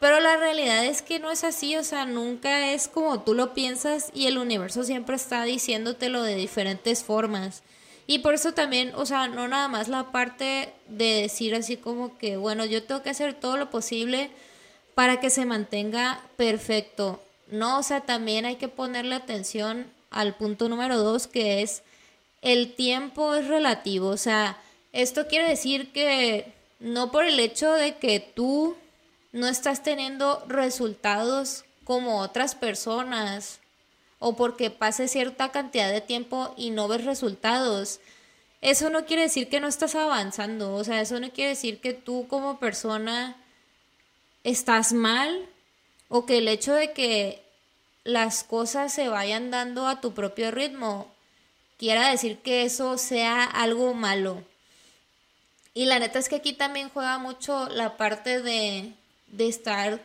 Pero 0.00 0.18
la 0.18 0.38
realidad 0.38 0.86
es 0.86 1.02
que 1.02 1.18
no 1.18 1.30
es 1.30 1.44
así, 1.44 1.76
o 1.76 1.84
sea, 1.84 2.06
nunca 2.06 2.72
es 2.72 2.88
como 2.88 3.20
tú 3.20 3.34
lo 3.34 3.52
piensas 3.52 4.10
y 4.14 4.26
el 4.26 4.38
universo 4.38 4.84
siempre 4.84 5.16
está 5.16 5.42
diciéndotelo 5.44 6.22
de 6.22 6.34
diferentes 6.34 7.04
formas. 7.04 7.62
Y 8.06 8.20
por 8.20 8.32
eso 8.32 8.54
también, 8.54 8.94
o 8.94 9.04
sea, 9.04 9.28
no 9.28 9.46
nada 9.46 9.68
más 9.68 9.88
la 9.88 10.10
parte 10.10 10.72
de 10.88 11.20
decir 11.20 11.54
así 11.54 11.76
como 11.76 12.16
que, 12.16 12.38
bueno, 12.38 12.64
yo 12.64 12.82
tengo 12.84 13.02
que 13.02 13.10
hacer 13.10 13.34
todo 13.34 13.58
lo 13.58 13.68
posible 13.68 14.30
para 14.94 15.20
que 15.20 15.28
se 15.28 15.44
mantenga 15.44 16.22
perfecto. 16.38 17.22
No, 17.48 17.80
o 17.80 17.82
sea, 17.82 18.00
también 18.00 18.46
hay 18.46 18.56
que 18.56 18.68
ponerle 18.68 19.14
atención 19.14 19.92
al 20.08 20.36
punto 20.36 20.70
número 20.70 20.96
dos, 20.96 21.26
que 21.26 21.60
es 21.60 21.82
el 22.42 22.74
tiempo 22.74 23.34
es 23.34 23.46
relativo. 23.46 24.08
O 24.08 24.16
sea, 24.16 24.56
esto 24.92 25.26
quiere 25.26 25.48
decir 25.48 25.92
que 25.92 26.52
no 26.80 27.10
por 27.10 27.24
el 27.24 27.40
hecho 27.40 27.72
de 27.72 27.96
que 27.96 28.20
tú 28.20 28.76
no 29.32 29.46
estás 29.46 29.82
teniendo 29.82 30.44
resultados 30.48 31.64
como 31.84 32.20
otras 32.20 32.54
personas 32.54 33.60
o 34.18 34.36
porque 34.36 34.70
pase 34.70 35.08
cierta 35.08 35.50
cantidad 35.52 35.90
de 35.90 36.00
tiempo 36.00 36.54
y 36.56 36.70
no 36.70 36.88
ves 36.88 37.04
resultados, 37.04 38.00
eso 38.60 38.90
no 38.90 39.06
quiere 39.06 39.22
decir 39.22 39.48
que 39.48 39.60
no 39.60 39.68
estás 39.68 39.94
avanzando, 39.94 40.74
o 40.74 40.82
sea, 40.82 41.00
eso 41.00 41.20
no 41.20 41.30
quiere 41.30 41.50
decir 41.50 41.80
que 41.80 41.92
tú 41.92 42.26
como 42.28 42.58
persona 42.58 43.36
estás 44.42 44.92
mal 44.92 45.46
o 46.08 46.26
que 46.26 46.38
el 46.38 46.48
hecho 46.48 46.74
de 46.74 46.92
que 46.92 47.42
las 48.02 48.42
cosas 48.42 48.92
se 48.92 49.08
vayan 49.08 49.50
dando 49.50 49.86
a 49.86 50.00
tu 50.00 50.12
propio 50.14 50.50
ritmo 50.50 51.12
quiera 51.78 52.10
decir 52.10 52.38
que 52.38 52.64
eso 52.64 52.98
sea 52.98 53.44
algo 53.44 53.94
malo. 53.94 54.42
Y 55.74 55.86
la 55.86 55.98
neta 55.98 56.18
es 56.18 56.28
que 56.28 56.36
aquí 56.36 56.52
también 56.52 56.90
juega 56.90 57.18
mucho 57.18 57.68
la 57.68 57.96
parte 57.96 58.42
de 58.42 58.92
de 59.30 59.48
estar 59.48 60.00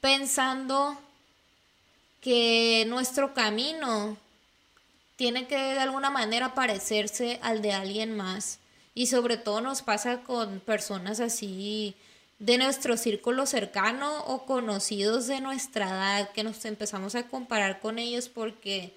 pensando 0.00 0.98
que 2.20 2.84
nuestro 2.88 3.34
camino 3.34 4.16
tiene 5.16 5.46
que 5.46 5.56
de 5.56 5.80
alguna 5.80 6.10
manera 6.10 6.54
parecerse 6.54 7.38
al 7.42 7.62
de 7.62 7.72
alguien 7.72 8.16
más. 8.16 8.58
Y 8.94 9.06
sobre 9.06 9.36
todo 9.36 9.60
nos 9.60 9.82
pasa 9.82 10.20
con 10.20 10.60
personas 10.60 11.20
así 11.20 11.94
de 12.38 12.58
nuestro 12.58 12.96
círculo 12.96 13.46
cercano 13.46 14.24
o 14.24 14.44
conocidos 14.44 15.26
de 15.26 15.40
nuestra 15.40 15.88
edad, 15.88 16.30
que 16.32 16.44
nos 16.44 16.64
empezamos 16.64 17.14
a 17.14 17.28
comparar 17.28 17.80
con 17.80 17.98
ellos 17.98 18.28
porque 18.28 18.94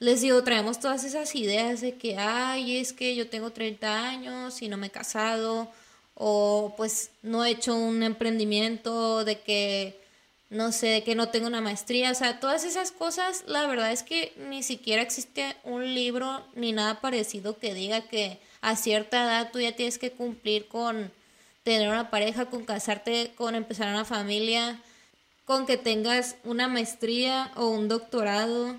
les 0.00 0.20
digo, 0.20 0.42
traemos 0.44 0.80
todas 0.80 1.04
esas 1.04 1.34
ideas 1.34 1.80
de 1.80 1.94
que, 1.94 2.16
ay, 2.18 2.78
es 2.78 2.92
que 2.92 3.14
yo 3.14 3.28
tengo 3.28 3.50
30 3.50 4.08
años 4.08 4.62
y 4.62 4.68
no 4.68 4.76
me 4.76 4.88
he 4.88 4.90
casado, 4.90 5.70
o 6.14 6.74
pues 6.76 7.10
no 7.22 7.44
he 7.44 7.50
hecho 7.50 7.74
un 7.76 8.02
emprendimiento, 8.02 9.24
de 9.24 9.40
que 9.40 10.04
no 10.50 10.70
sé, 10.72 11.02
que 11.04 11.14
no 11.14 11.30
tengo 11.30 11.48
una 11.48 11.60
maestría, 11.60 12.12
o 12.12 12.14
sea, 12.14 12.38
todas 12.38 12.64
esas 12.64 12.92
cosas, 12.92 13.44
la 13.46 13.66
verdad 13.66 13.90
es 13.90 14.02
que 14.02 14.32
ni 14.36 14.62
siquiera 14.62 15.02
existe 15.02 15.56
un 15.64 15.94
libro 15.94 16.44
ni 16.54 16.72
nada 16.72 17.00
parecido 17.00 17.58
que 17.58 17.74
diga 17.74 18.02
que 18.02 18.38
a 18.60 18.76
cierta 18.76 19.24
edad 19.24 19.50
tú 19.52 19.60
ya 19.60 19.72
tienes 19.72 19.98
que 19.98 20.12
cumplir 20.12 20.68
con 20.68 21.10
tener 21.64 21.88
una 21.88 22.10
pareja, 22.10 22.46
con 22.46 22.64
casarte, 22.64 23.32
con 23.36 23.54
empezar 23.54 23.88
una 23.88 24.04
familia, 24.04 24.80
con 25.44 25.66
que 25.66 25.76
tengas 25.76 26.36
una 26.44 26.68
maestría 26.68 27.50
o 27.56 27.68
un 27.68 27.88
doctorado, 27.88 28.76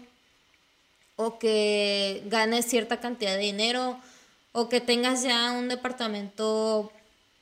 o 1.16 1.40
que 1.40 2.24
ganes 2.26 2.66
cierta 2.66 3.00
cantidad 3.00 3.34
de 3.34 3.40
dinero, 3.40 4.00
o 4.52 4.70
que 4.70 4.82
tengas 4.82 5.24
ya 5.24 5.52
un 5.52 5.68
departamento 5.68 6.92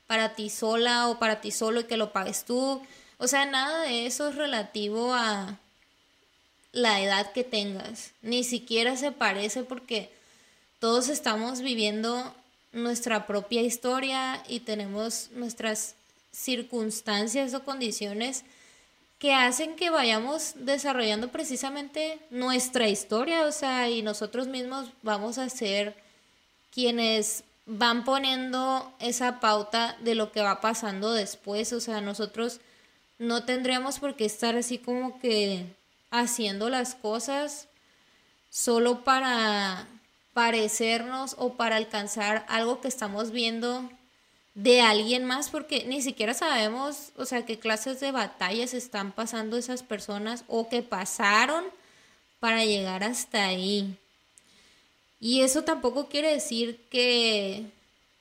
para 0.08 0.36
ti 0.36 0.50
sola 0.50 1.10
o 1.10 1.20
para 1.20 1.42
ti 1.42 1.51
solo 1.51 1.82
y 1.82 1.84
que 1.86 1.98
lo 1.98 2.12
pagues 2.12 2.46
tú. 2.46 2.82
O 3.18 3.27
sea, 3.27 3.46
nada 3.46 3.84
de 3.84 4.06
eso 4.06 4.30
es 4.30 4.36
relativo 4.36 5.13
a 5.13 5.58
la 6.72 7.01
edad 7.01 7.32
que 7.32 7.44
tengas. 7.44 8.12
Ni 8.22 8.44
siquiera 8.44 8.98
se 8.98 9.12
parece 9.12 9.63
porque 9.63 10.10
todos 10.80 11.10
estamos 11.10 11.62
viviendo 11.62 12.34
nuestra 12.74 13.27
propia 13.27 13.62
historia 13.62 14.44
y 14.48 14.62
tenemos 14.62 15.30
nuestras 15.34 15.96
circunstancias 16.32 17.53
o 17.53 17.63
condiciones 17.63 18.44
que 19.24 19.34
hacen 19.34 19.77
que 19.77 19.89
vayamos 19.89 20.51
desarrollando 20.58 21.30
precisamente 21.30 22.20
nuestra 22.30 22.89
historia, 22.89 23.46
o 23.46 23.53
sea, 23.53 23.89
y 23.89 24.01
nosotros 24.01 24.48
mismos 24.48 24.89
vamos 25.01 25.38
a 25.38 25.48
ser 25.48 25.96
quienes 26.74 27.46
van 27.65 28.03
poniendo 28.03 28.94
esa 29.00 29.39
pauta 29.39 29.96
de 30.01 30.15
lo 30.15 30.34
que 30.34 30.42
va 30.42 30.60
pasando 30.60 31.13
después, 31.13 31.72
o 31.72 31.80
sea, 31.80 32.01
nosotros 32.01 32.60
no 33.18 33.46
tendríamos 33.46 34.00
por 34.00 34.18
qué 34.18 34.25
estar 34.25 34.58
así 34.58 34.77
como 34.77 35.18
que 35.22 35.68
haciendo 36.12 36.70
las 36.70 36.94
cosas 36.94 37.70
solo 38.50 39.06
para 39.06 39.88
parecernos 40.34 41.38
o 41.39 41.53
para 41.53 41.77
alcanzar 41.77 42.46
algo 42.50 42.82
que 42.82 42.89
estamos 42.89 43.32
viendo 43.32 43.89
de 44.55 44.81
alguien 44.81 45.25
más 45.25 45.50
porque 45.50 45.86
ni 45.86 46.01
siquiera 46.01 46.33
sabemos, 46.33 47.12
o 47.17 47.25
sea, 47.25 47.45
qué 47.45 47.57
clases 47.57 48.00
de 48.00 48.12
batallas 48.12 48.74
están 48.74 49.12
pasando 49.12 49.57
esas 49.57 49.83
personas 49.83 50.43
o 50.48 50.69
que 50.69 50.83
pasaron 50.83 51.65
para 52.39 52.65
llegar 52.65 53.03
hasta 53.03 53.45
ahí. 53.45 53.98
Y 55.19 55.41
eso 55.41 55.63
tampoco 55.63 56.10
quiere 56.10 56.33
decir 56.33 56.79
que, 56.89 57.65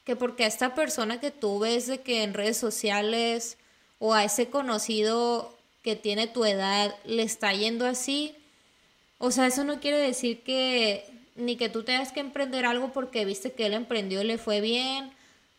que 0.04 0.16
porque 0.16 0.44
a 0.44 0.46
esta 0.46 0.74
persona 0.74 1.20
que 1.20 1.30
tú 1.30 1.58
ves 1.58 1.86
de 1.86 2.00
que 2.00 2.22
en 2.22 2.32
redes 2.32 2.56
sociales 2.56 3.58
o 3.98 4.14
a 4.14 4.24
ese 4.24 4.48
conocido 4.48 5.54
que 5.82 5.96
tiene 5.96 6.28
tu 6.28 6.44
edad 6.44 6.94
le 7.04 7.24
está 7.24 7.52
yendo 7.52 7.86
así, 7.86 8.34
o 9.18 9.30
sea, 9.30 9.46
eso 9.46 9.64
no 9.64 9.80
quiere 9.80 9.98
decir 9.98 10.42
que 10.42 11.04
ni 11.34 11.56
que 11.56 11.68
tú 11.68 11.82
tengas 11.82 12.12
que 12.12 12.20
emprender 12.20 12.64
algo 12.66 12.92
porque 12.92 13.24
viste 13.24 13.52
que 13.52 13.66
él 13.66 13.74
emprendió 13.74 14.22
y 14.22 14.24
le 14.24 14.38
fue 14.38 14.60
bien, 14.60 15.12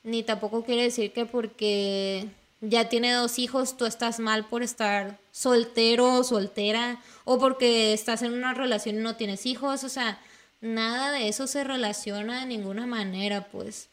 ni 0.04 0.24
tampoco 0.24 0.64
quiere 0.64 0.84
decir 0.84 1.12
que 1.14 1.26
porque 1.26 2.28
ya 2.62 2.90
tiene 2.90 3.12
dos 3.14 3.40
hijos 3.40 3.78
tú 3.78 3.86
estás 3.86 4.20
mal 4.20 4.46
por 4.46 4.64
estar 4.64 5.18
soltero 5.32 6.16
o 6.16 6.24
soltera 6.24 7.02
o 7.26 7.40
porque 7.40 7.94
estás 7.94 8.22
en 8.22 8.34
una 8.34 8.54
relación 8.54 8.96
y 8.98 9.00
no 9.00 9.16
tienes 9.16 9.46
hijos, 9.46 9.84
o 9.84 9.90
sea, 9.90 10.20
nada 10.62 11.12
de 11.12 11.28
eso 11.28 11.48
se 11.48 11.64
relaciona 11.64 12.42
de 12.42 12.46
ninguna 12.46 12.86
manera, 12.86 13.48
pues. 13.52 13.90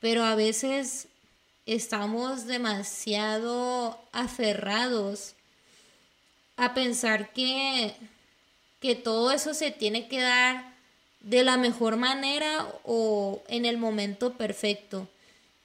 Pero 0.00 0.24
a 0.24 0.34
veces 0.34 1.08
estamos 1.66 2.46
demasiado 2.46 3.98
aferrados 4.12 5.34
a 6.56 6.74
pensar 6.74 7.32
que, 7.32 7.94
que 8.80 8.94
todo 8.94 9.32
eso 9.32 9.54
se 9.54 9.70
tiene 9.70 10.08
que 10.08 10.20
dar 10.20 10.74
de 11.20 11.42
la 11.42 11.56
mejor 11.56 11.96
manera 11.96 12.66
o 12.84 13.42
en 13.48 13.64
el 13.64 13.78
momento 13.78 14.34
perfecto. 14.34 15.08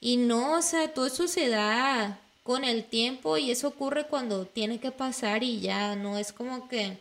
Y 0.00 0.16
no, 0.16 0.54
o 0.58 0.62
sea, 0.62 0.92
todo 0.94 1.06
eso 1.06 1.28
se 1.28 1.48
da 1.48 2.18
con 2.42 2.64
el 2.64 2.84
tiempo 2.84 3.36
y 3.36 3.50
eso 3.50 3.68
ocurre 3.68 4.06
cuando 4.06 4.46
tiene 4.46 4.80
que 4.80 4.90
pasar 4.90 5.42
y 5.44 5.60
ya, 5.60 5.94
no 5.94 6.18
es 6.18 6.32
como 6.32 6.68
que 6.68 6.98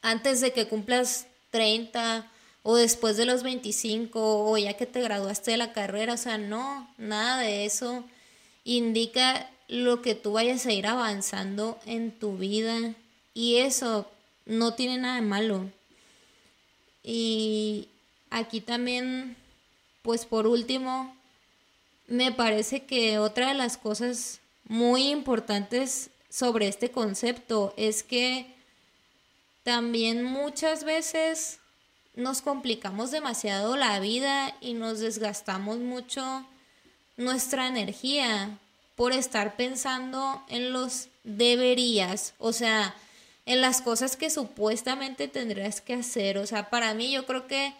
antes 0.00 0.40
de 0.40 0.52
que 0.52 0.68
cumplas 0.68 1.26
30 1.50 2.30
o 2.62 2.76
después 2.76 3.16
de 3.16 3.26
los 3.26 3.42
25 3.42 4.50
o 4.50 4.56
ya 4.56 4.74
que 4.74 4.86
te 4.86 5.00
graduaste 5.00 5.50
de 5.52 5.56
la 5.56 5.72
carrera, 5.72 6.14
o 6.14 6.16
sea, 6.16 6.38
no, 6.38 6.88
nada 6.98 7.38
de 7.40 7.64
eso 7.64 8.04
indica 8.64 9.50
lo 9.66 10.02
que 10.02 10.14
tú 10.14 10.32
vayas 10.32 10.66
a 10.66 10.72
ir 10.72 10.86
avanzando 10.86 11.78
en 11.84 12.12
tu 12.12 12.36
vida 12.36 12.94
y 13.34 13.56
eso 13.56 14.10
no 14.46 14.74
tiene 14.74 14.98
nada 14.98 15.16
de 15.16 15.22
malo. 15.22 15.70
Y 17.02 17.88
aquí 18.30 18.60
también, 18.60 19.36
pues 20.02 20.26
por 20.26 20.46
último, 20.46 21.17
me 22.08 22.32
parece 22.32 22.84
que 22.84 23.18
otra 23.18 23.48
de 23.48 23.54
las 23.54 23.76
cosas 23.76 24.40
muy 24.64 25.08
importantes 25.10 26.10
sobre 26.28 26.66
este 26.66 26.90
concepto 26.90 27.74
es 27.76 28.02
que 28.02 28.54
también 29.62 30.24
muchas 30.24 30.84
veces 30.84 31.58
nos 32.14 32.40
complicamos 32.42 33.10
demasiado 33.10 33.76
la 33.76 34.00
vida 34.00 34.56
y 34.60 34.72
nos 34.74 35.00
desgastamos 35.00 35.78
mucho 35.78 36.44
nuestra 37.16 37.68
energía 37.68 38.58
por 38.96 39.12
estar 39.12 39.56
pensando 39.56 40.42
en 40.48 40.72
los 40.72 41.08
deberías, 41.24 42.34
o 42.38 42.52
sea, 42.52 42.94
en 43.44 43.60
las 43.60 43.82
cosas 43.82 44.16
que 44.16 44.30
supuestamente 44.30 45.28
tendrías 45.28 45.80
que 45.80 45.94
hacer. 45.94 46.38
O 46.38 46.46
sea, 46.46 46.70
para 46.70 46.94
mí 46.94 47.12
yo 47.12 47.24
creo 47.26 47.46
que 47.46 47.74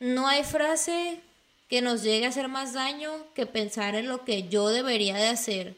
no 0.00 0.26
hay 0.26 0.44
frase 0.44 1.20
que 1.68 1.82
nos 1.82 2.02
llegue 2.02 2.26
a 2.26 2.30
hacer 2.30 2.48
más 2.48 2.72
daño 2.72 3.12
que 3.34 3.46
pensar 3.46 3.94
en 3.94 4.08
lo 4.08 4.24
que 4.24 4.48
yo 4.48 4.68
debería 4.68 5.16
de 5.16 5.28
hacer. 5.28 5.76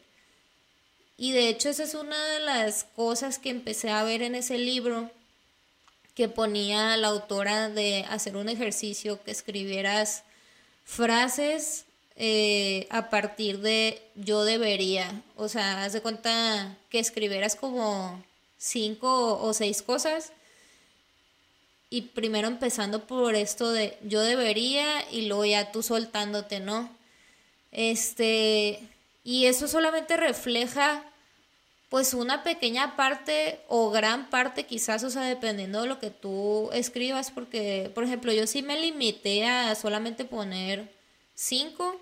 Y 1.17 1.33
de 1.33 1.49
hecho 1.49 1.69
esa 1.69 1.83
es 1.83 1.93
una 1.93 2.17
de 2.29 2.39
las 2.39 2.85
cosas 2.95 3.37
que 3.37 3.49
empecé 3.49 3.89
a 3.89 4.03
ver 4.03 4.21
en 4.21 4.35
ese 4.35 4.57
libro 4.57 5.11
que 6.15 6.27
ponía 6.27 6.97
la 6.97 7.09
autora 7.09 7.69
de 7.69 8.05
hacer 8.09 8.37
un 8.37 8.49
ejercicio 8.49 9.21
que 9.23 9.31
escribieras 9.31 10.23
frases 10.83 11.85
eh, 12.15 12.87
a 12.89 13.09
partir 13.09 13.59
de 13.59 14.01
yo 14.15 14.43
debería. 14.43 15.23
O 15.35 15.47
sea, 15.47 15.83
haz 15.83 15.93
de 15.93 16.01
cuenta 16.01 16.77
que 16.89 16.99
escribieras 16.99 17.55
como 17.55 18.23
cinco 18.57 19.41
o 19.41 19.53
seis 19.53 19.81
cosas. 19.81 20.31
Y 21.91 22.03
primero 22.03 22.47
empezando 22.47 23.05
por 23.05 23.35
esto 23.35 23.71
de 23.71 23.99
yo 24.01 24.21
debería 24.21 25.07
y 25.11 25.27
luego 25.27 25.45
ya 25.45 25.71
tú 25.71 25.83
soltándote, 25.83 26.59
¿no? 26.59 26.89
Este, 27.71 28.79
y 29.23 29.45
eso 29.45 29.67
solamente 29.67 30.17
refleja 30.17 31.03
pues 31.89 32.13
una 32.13 32.43
pequeña 32.43 32.95
parte 32.95 33.59
o 33.67 33.91
gran 33.91 34.29
parte 34.29 34.65
quizás, 34.65 35.03
o 35.03 35.09
sea, 35.09 35.23
dependiendo 35.23 35.81
de 35.81 35.89
lo 35.89 35.99
que 35.99 36.09
tú 36.09 36.69
escribas, 36.71 37.31
porque, 37.31 37.91
por 37.93 38.05
ejemplo, 38.05 38.31
yo 38.31 38.47
sí 38.47 38.61
me 38.61 38.79
limité 38.79 39.45
a 39.45 39.75
solamente 39.75 40.23
poner 40.23 40.89
cinco, 41.35 41.99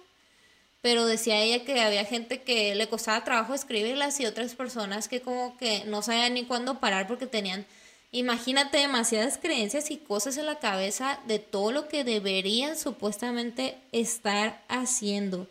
pero 0.82 1.08
decía 1.08 1.42
ella 1.42 1.66
que 1.66 1.82
había 1.82 2.06
gente 2.06 2.44
que 2.44 2.76
le 2.76 2.88
costaba 2.88 3.24
trabajo 3.24 3.56
escribirlas 3.56 4.20
y 4.20 4.28
otras 4.28 4.54
personas 4.54 5.08
que 5.08 5.22
como 5.22 5.58
que 5.58 5.84
no 5.86 6.04
sabían 6.04 6.36
ni 6.36 6.46
cuándo 6.46 6.80
parar 6.80 7.08
porque 7.08 7.26
tenían, 7.26 7.66
imagínate, 8.12 8.78
demasiadas 8.78 9.38
creencias 9.38 9.92
y 9.92 9.98
cosas 9.98 10.38
en 10.38 10.46
la 10.46 10.60
cabeza 10.60 11.20
de 11.28 11.40
todo 11.40 11.72
lo 11.72 11.88
que 11.88 12.04
deberían 12.04 12.78
supuestamente 12.78 13.78
estar 13.92 14.64
haciendo. 14.68 15.48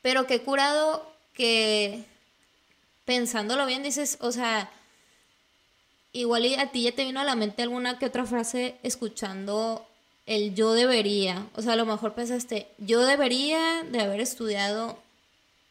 Pero 0.00 0.26
qué 0.26 0.42
curado 0.42 1.06
que 1.34 2.04
pensándolo 3.04 3.66
bien, 3.66 3.82
dices, 3.82 4.18
o 4.20 4.32
sea, 4.32 4.70
igual 6.12 6.54
a 6.58 6.70
ti 6.70 6.82
ya 6.82 6.92
te 6.92 7.04
vino 7.04 7.20
a 7.20 7.24
la 7.24 7.36
mente 7.36 7.62
alguna 7.62 7.98
que 7.98 8.06
otra 8.06 8.26
frase 8.26 8.76
escuchando 8.82 9.86
el 10.26 10.54
yo 10.54 10.72
debería. 10.72 11.46
O 11.54 11.62
sea, 11.62 11.74
a 11.74 11.76
lo 11.76 11.86
mejor 11.86 12.14
pensaste, 12.14 12.68
yo 12.78 13.02
debería 13.02 13.82
de 13.84 14.00
haber 14.00 14.20
estudiado 14.20 14.98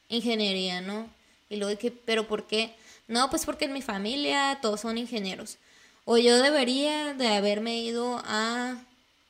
ingeniería, 0.10 0.82
¿no? 0.82 1.10
Y 1.50 1.58
luego 1.58 1.78
que, 1.80 1.92
pero 1.92 2.28
¿por 2.28 2.48
qué? 2.48 2.76
No, 3.08 3.30
pues 3.30 3.46
porque 3.46 3.66
en 3.66 3.74
mi 3.74 3.82
familia 3.82 4.60
todos 4.62 4.82
son 4.82 4.98
ingenieros. 4.98 5.58
O 6.06 6.18
yo 6.18 6.42
debería 6.42 7.14
de 7.14 7.28
haberme 7.28 7.80
ido 7.80 8.22
a 8.26 8.82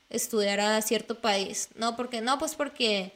estudiar 0.10 0.60
a 0.60 0.82
cierto 0.82 1.20
país. 1.20 1.70
No, 1.76 1.96
porque 1.96 2.22
no, 2.22 2.40
pues 2.40 2.56
porque 2.56 3.12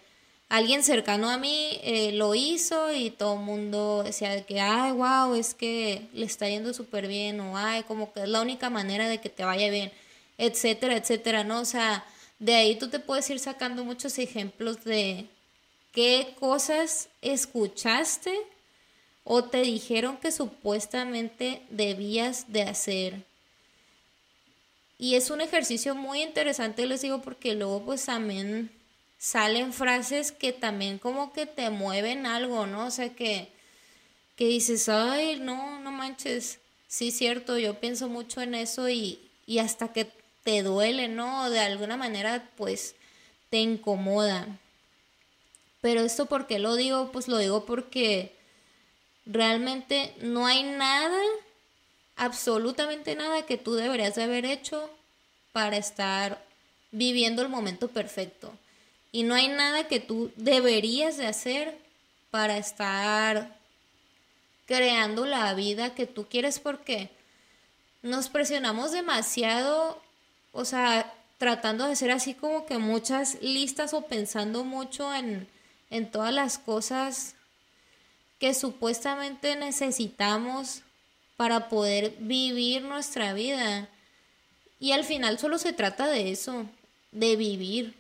alguien 0.49 0.83
cercano 0.83 1.29
a 1.29 1.37
mí 1.37 1.79
eh, 1.83 2.11
lo 2.13 2.35
hizo 2.35 2.93
y 2.93 3.11
todo 3.11 3.35
el 3.35 3.41
mundo 3.41 4.03
decía 4.03 4.45
que, 4.45 4.59
ay, 4.59 4.91
wow, 4.91 5.35
es 5.35 5.53
que 5.53 6.07
le 6.13 6.25
está 6.25 6.47
yendo 6.47 6.73
súper 6.73 7.07
bien 7.07 7.39
o, 7.39 7.57
ay, 7.57 7.83
como 7.83 8.13
que 8.13 8.23
es 8.23 8.29
la 8.29 8.41
única 8.41 8.69
manera 8.69 9.07
de 9.07 9.19
que 9.19 9.29
te 9.29 9.43
vaya 9.43 9.69
bien, 9.69 9.91
etcétera, 10.37 10.95
etcétera, 10.97 11.43
¿no? 11.43 11.61
O 11.61 11.65
sea, 11.65 12.05
de 12.39 12.55
ahí 12.55 12.75
tú 12.75 12.89
te 12.89 12.99
puedes 12.99 13.29
ir 13.29 13.39
sacando 13.39 13.83
muchos 13.85 14.17
ejemplos 14.19 14.83
de 14.83 15.27
qué 15.91 16.35
cosas 16.39 17.09
escuchaste 17.21 18.37
o 19.23 19.45
te 19.45 19.61
dijeron 19.61 20.17
que 20.17 20.31
supuestamente 20.31 21.61
debías 21.69 22.51
de 22.51 22.63
hacer. 22.63 23.23
Y 24.97 25.15
es 25.15 25.29
un 25.29 25.41
ejercicio 25.41 25.95
muy 25.95 26.21
interesante, 26.21 26.86
les 26.86 27.01
digo, 27.01 27.21
porque 27.21 27.53
luego 27.53 27.84
pues 27.84 28.05
también 28.05 28.71
salen 29.17 29.73
frases 29.73 30.31
que 30.31 30.53
también 30.53 30.99
como 30.99 31.34
que 31.34 31.45
te 31.45 31.69
mueven 31.69 32.25
algo, 32.25 32.65
¿no? 32.65 32.86
O 32.86 32.91
sea, 32.91 33.10
que, 33.10 33.49
que 34.36 34.45
dices, 34.45 34.88
ay, 34.88 35.39
no, 35.39 35.79
no 35.79 35.91
manches, 35.91 36.60
sí, 36.88 37.12
cierto, 37.12 37.58
yo 37.58 37.79
pienso 37.79 38.08
mucho 38.08 38.41
en 38.41 38.55
eso 38.55 38.88
y, 38.88 39.19
y 39.45 39.60
hasta 39.60 39.91
que 39.91 40.10
te 40.43 40.63
duele, 40.63 41.08
¿no? 41.08 41.49
De 41.49 41.60
alguna 41.60 41.97
manera, 41.97 42.49
pues, 42.55 42.95
te 43.49 43.58
incomoda. 43.58 44.47
Pero 45.81 46.01
esto, 46.01 46.27
¿por 46.27 46.47
qué 46.47 46.60
lo 46.60 46.75
digo? 46.75 47.12
Pues 47.12 47.27
lo 47.27 47.38
digo 47.38 47.65
porque 47.65 48.36
realmente 49.25 50.13
no 50.21 50.45
hay 50.45 50.63
nada, 50.63 51.19
absolutamente 52.15 53.15
nada 53.15 53.45
que 53.45 53.58
tú 53.58 53.73
deberías 53.73 54.15
de 54.15 54.23
haber 54.23 54.45
hecho 54.45 54.89
para 55.51 55.78
estar 55.78 56.43
viviendo 56.91 57.41
el 57.41 57.49
momento 57.49 57.89
perfecto. 57.89 58.54
Y 59.12 59.23
no 59.23 59.36
hay 59.36 59.47
nada 59.47 59.88
que 59.88 59.99
tú 59.99 60.32
deberías 60.36 61.17
de 61.17 61.28
hacer 61.28 61.78
para 62.32 62.58
estar 62.58 63.56
creando 64.65 65.25
la 65.25 65.54
vida 65.54 65.93
que 65.93 66.06
tú 66.06 66.28
quieres 66.28 66.60
porque 66.60 67.10
nos 68.01 68.30
presionamos 68.30 68.91
demasiado, 68.91 70.01
o 70.51 70.65
sea, 70.65 71.13
tratando 71.38 71.86
de 71.86 71.93
hacer 71.93 72.12
así 72.12 72.34
como 72.34 72.65
que 72.65 72.78
muchas 72.78 73.41
listas 73.41 73.93
o 73.93 74.01
pensando 74.01 74.63
mucho 74.63 75.13
en, 75.13 75.47
en 75.89 76.10
todas 76.10 76.34
las 76.34 76.58
cosas 76.58 77.36
que 78.39 78.54
supuestamente 78.54 79.56
necesitamos 79.56 80.82
para 81.38 81.69
poder 81.69 82.13
vivir 82.19 82.84
nuestra 82.84 83.34
vida. 83.34 83.89
Y 84.80 84.91
al 84.91 85.04
final 85.04 85.39
solo 85.39 85.58
se 85.58 85.74
trata 85.74 86.08
de 86.08 86.32
eso, 86.32 86.65
de 87.12 87.36
vivir 87.36 87.93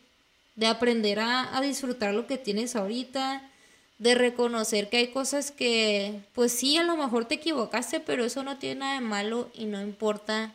de 0.55 0.67
aprender 0.67 1.19
a, 1.19 1.59
disfrutar 1.61 2.13
lo 2.13 2.27
que 2.27 2.37
tienes 2.37 2.75
ahorita, 2.75 3.41
de 3.99 4.15
reconocer 4.15 4.89
que 4.89 4.97
hay 4.97 5.07
cosas 5.07 5.51
que, 5.51 6.21
pues 6.33 6.51
sí, 6.51 6.77
a 6.77 6.83
lo 6.83 6.97
mejor 6.97 7.25
te 7.25 7.35
equivocaste, 7.35 7.99
pero 7.99 8.25
eso 8.25 8.43
no 8.43 8.57
tiene 8.57 8.81
nada 8.81 8.95
de 8.95 9.01
malo 9.01 9.49
y 9.53 9.65
no 9.65 9.81
importa 9.81 10.53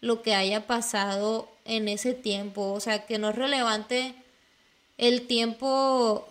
lo 0.00 0.22
que 0.22 0.34
haya 0.34 0.66
pasado 0.66 1.48
en 1.64 1.88
ese 1.88 2.14
tiempo, 2.14 2.72
o 2.72 2.80
sea, 2.80 3.06
que 3.06 3.18
no 3.18 3.30
es 3.30 3.36
relevante 3.36 4.14
el 4.98 5.26
tiempo 5.26 6.28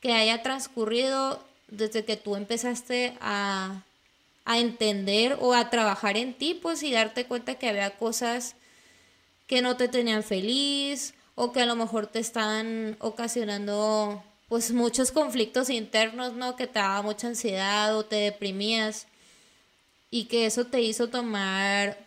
que 0.00 0.12
haya 0.12 0.42
transcurrido 0.42 1.42
desde 1.68 2.04
que 2.04 2.16
tú 2.16 2.36
empezaste 2.36 3.14
a, 3.20 3.82
a 4.48 4.58
entender 4.58 5.36
o 5.42 5.52
a 5.52 5.68
trabajar 5.68 6.16
en 6.16 6.32
ti, 6.32 6.54
pues 6.54 6.82
y 6.82 6.90
darte 6.90 7.26
cuenta 7.26 7.56
que 7.56 7.68
había 7.68 7.98
cosas 7.98 8.56
que 9.46 9.60
no 9.60 9.76
te 9.76 9.88
tenían 9.88 10.22
feliz 10.22 11.12
o 11.34 11.52
que 11.52 11.60
a 11.60 11.66
lo 11.66 11.76
mejor 11.76 12.06
te 12.06 12.18
estaban 12.18 12.96
ocasionando 12.98 14.24
pues 14.48 14.72
muchos 14.72 15.12
conflictos 15.12 15.68
internos, 15.68 16.32
¿no? 16.32 16.56
Que 16.56 16.66
te 16.66 16.78
daba 16.78 17.02
mucha 17.02 17.26
ansiedad 17.26 17.94
o 17.94 18.06
te 18.06 18.16
deprimías 18.16 19.06
y 20.10 20.24
que 20.24 20.46
eso 20.46 20.64
te 20.64 20.80
hizo 20.80 21.08
tomar 21.08 21.98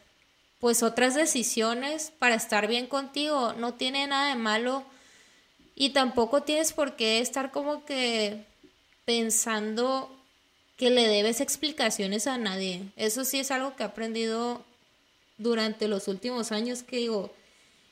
pues 0.60 0.82
otras 0.82 1.14
decisiones 1.14 2.12
para 2.18 2.34
estar 2.34 2.68
bien 2.68 2.88
contigo. 2.88 3.54
No 3.54 3.76
tiene 3.76 4.08
nada 4.08 4.30
de 4.30 4.36
malo 4.36 4.84
y 5.76 5.92
tampoco 5.92 6.42
tienes 6.42 6.74
por 6.74 6.96
qué 6.96 7.20
estar 7.20 7.52
como 7.52 7.86
que 7.86 8.46
pensando 9.06 10.10
que 10.82 10.90
le 10.90 11.08
debes 11.08 11.42
explicaciones 11.42 12.26
a 12.26 12.40
nadie. 12.40 12.82
Eso 12.96 13.24
sí 13.24 13.38
es 13.38 13.52
algo 13.52 13.76
que 13.76 13.84
he 13.84 13.86
aprendido 13.86 14.66
durante 15.38 15.88
los 15.88 16.08
últimos 16.08 16.52
años 16.52 16.82
que 16.82 16.98
digo, 16.98 17.32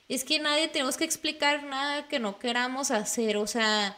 es 0.08 0.24
que 0.24 0.40
nadie 0.40 0.70
tenemos 0.70 0.98
que 0.98 1.04
explicar 1.04 1.62
nada 1.62 2.08
que 2.08 2.18
no 2.18 2.40
queramos 2.40 2.90
hacer, 2.90 3.38
o 3.38 3.46
sea, 3.46 3.96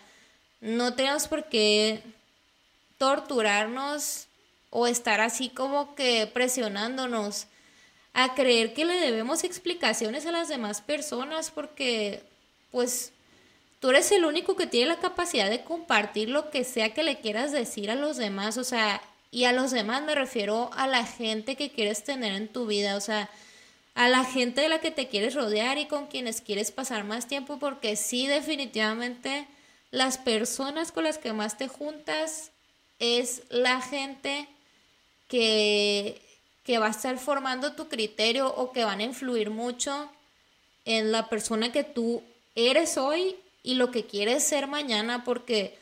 no 0.60 0.94
tenemos 0.94 1.30
por 1.30 1.48
qué 1.48 2.04
torturarnos 2.98 4.28
o 4.72 4.88
estar 4.88 5.22
así 5.22 5.48
como 5.48 5.96
que 5.96 6.28
presionándonos 6.28 7.48
a 8.12 8.36
creer 8.36 8.74
que 8.74 8.84
le 8.84 8.96
debemos 8.96 9.46
explicaciones 9.46 10.26
a 10.26 10.34
las 10.34 10.50
demás 10.50 10.82
personas 10.82 11.50
porque 11.50 12.24
pues 12.72 13.14
tú 13.82 13.90
eres 13.90 14.12
el 14.12 14.26
único 14.26 14.56
que 14.56 14.68
tiene 14.68 14.86
la 14.86 15.00
capacidad 15.00 15.50
de 15.50 15.64
compartir 15.64 16.30
lo 16.30 16.52
que 16.52 16.64
sea 16.64 16.94
que 16.94 17.04
le 17.04 17.20
quieras 17.20 17.52
decir 17.52 17.90
a 17.90 17.96
los 17.96 18.16
demás, 18.16 18.58
o 18.58 18.64
sea, 18.64 19.02
y 19.32 19.46
a 19.46 19.54
los 19.54 19.72
demás 19.72 20.04
me 20.04 20.14
refiero 20.14 20.70
a 20.74 20.88
la 20.88 21.04
gente 21.04 21.56
que 21.56 21.72
quieres 21.72 22.04
tener 22.04 22.34
en 22.34 22.48
tu 22.48 22.68
vida, 22.68 22.96
o 22.96 23.02
sea, 23.02 23.30
a 23.96 24.08
la 24.08 24.24
gente 24.24 24.62
de 24.62 24.70
la 24.70 24.80
que 24.80 24.92
te 24.92 25.08
quieres 25.08 25.34
rodear 25.34 25.80
y 25.80 25.88
con 25.88 26.08
quienes 26.08 26.42
quieres 26.42 26.72
pasar 26.72 27.04
más 27.04 27.28
tiempo, 27.28 27.58
porque 27.58 27.96
sí, 27.96 28.28
definitivamente 28.28 29.48
las 29.90 30.20
personas 30.20 30.92
con 30.92 31.04
las 31.04 31.18
que 31.18 31.34
más 31.34 31.58
te 31.58 31.68
juntas 31.68 32.52
es 33.00 33.42
la 33.50 33.82
gente 33.82 34.48
que, 35.28 36.22
que 36.64 36.78
va 36.78 36.86
a 36.86 36.92
estar 36.92 37.18
formando 37.18 37.74
tu 37.74 37.90
criterio 37.90 38.54
o 38.56 38.72
que 38.72 38.84
van 38.84 39.00
a 39.00 39.04
influir 39.04 39.50
mucho 39.50 40.08
en 40.86 41.12
la 41.12 41.30
persona 41.30 41.72
que 41.72 41.84
tú 41.84 42.22
eres 42.56 42.98
hoy 42.98 43.36
y 43.64 43.76
lo 43.76 43.92
que 43.92 44.06
quieres 44.06 44.44
ser 44.44 44.68
mañana, 44.68 45.24
porque, 45.24 45.78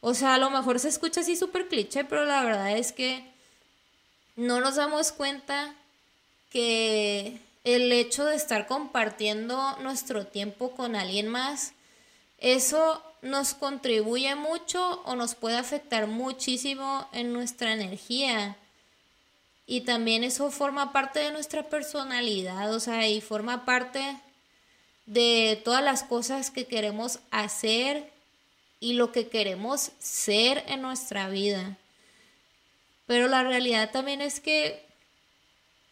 o 0.00 0.14
sea, 0.14 0.34
a 0.34 0.38
lo 0.38 0.50
mejor 0.50 0.78
se 0.78 0.88
escucha 0.88 1.20
así 1.20 1.36
súper 1.36 1.68
cliché, 1.68 2.04
pero 2.04 2.24
la 2.24 2.42
verdad 2.44 2.76
es 2.76 2.92
que 2.92 3.24
no 4.36 4.60
nos 4.60 4.76
damos 4.76 5.12
cuenta 5.12 5.74
que 6.50 7.38
el 7.64 7.92
hecho 7.92 8.24
de 8.24 8.36
estar 8.36 8.66
compartiendo 8.66 9.76
nuestro 9.78 10.26
tiempo 10.26 10.72
con 10.72 10.96
alguien 10.96 11.28
más, 11.28 11.72
eso 12.38 13.02
nos 13.22 13.54
contribuye 13.54 14.34
mucho 14.34 15.00
o 15.04 15.14
nos 15.14 15.34
puede 15.34 15.56
afectar 15.56 16.08
muchísimo 16.08 17.08
en 17.12 17.32
nuestra 17.32 17.72
energía. 17.72 18.56
Y 19.64 19.82
también 19.82 20.24
eso 20.24 20.50
forma 20.50 20.92
parte 20.92 21.20
de 21.20 21.30
nuestra 21.30 21.62
personalidad, 21.62 22.74
o 22.74 22.80
sea, 22.80 23.08
y 23.08 23.20
forma 23.20 23.64
parte 23.64 24.18
de 25.06 25.60
todas 25.64 25.82
las 25.82 26.02
cosas 26.02 26.50
que 26.50 26.66
queremos 26.66 27.18
hacer 27.30 28.10
y 28.80 28.94
lo 28.94 29.12
que 29.12 29.28
queremos 29.28 29.92
ser 29.98 30.64
en 30.66 30.82
nuestra 30.82 31.28
vida. 31.28 31.76
Pero 33.06 33.28
la 33.28 33.42
realidad 33.42 33.90
también 33.90 34.20
es 34.20 34.40
que, 34.40 34.84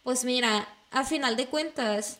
pues 0.02 0.24
mira, 0.24 0.68
a 0.90 1.04
final 1.04 1.36
de 1.36 1.46
cuentas, 1.46 2.18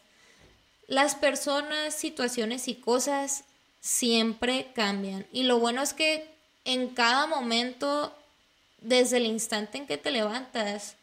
las 0.86 1.14
personas, 1.14 1.94
situaciones 1.94 2.68
y 2.68 2.74
cosas 2.74 3.44
siempre 3.80 4.72
cambian. 4.74 5.26
Y 5.32 5.44
lo 5.44 5.58
bueno 5.58 5.82
es 5.82 5.94
que 5.94 6.28
en 6.64 6.88
cada 6.88 7.26
momento, 7.26 8.14
desde 8.78 9.16
el 9.16 9.26
instante 9.26 9.78
en 9.78 9.86
que 9.86 9.96
te 9.96 10.10
levantas, 10.10 10.96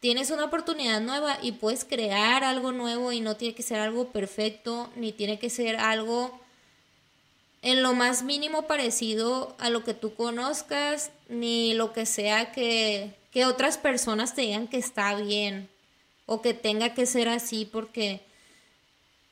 tienes 0.00 0.30
una 0.30 0.44
oportunidad 0.44 1.00
nueva 1.00 1.38
y 1.42 1.52
puedes 1.52 1.84
crear 1.84 2.44
algo 2.44 2.72
nuevo 2.72 3.12
y 3.12 3.20
no 3.20 3.36
tiene 3.36 3.54
que 3.54 3.62
ser 3.62 3.80
algo 3.80 4.08
perfecto, 4.08 4.90
ni 4.96 5.12
tiene 5.12 5.38
que 5.38 5.50
ser 5.50 5.76
algo 5.76 6.38
en 7.62 7.82
lo 7.82 7.94
más 7.94 8.22
mínimo 8.22 8.66
parecido 8.66 9.56
a 9.58 9.70
lo 9.70 9.82
que 9.82 9.94
tú 9.94 10.14
conozcas, 10.14 11.10
ni 11.28 11.74
lo 11.74 11.92
que 11.92 12.06
sea 12.06 12.52
que, 12.52 13.14
que 13.32 13.46
otras 13.46 13.78
personas 13.78 14.34
te 14.34 14.42
digan 14.42 14.68
que 14.68 14.78
está 14.78 15.14
bien 15.16 15.68
o 16.26 16.40
que 16.40 16.54
tenga 16.54 16.94
que 16.94 17.06
ser 17.06 17.28
así 17.28 17.64
porque 17.64 18.20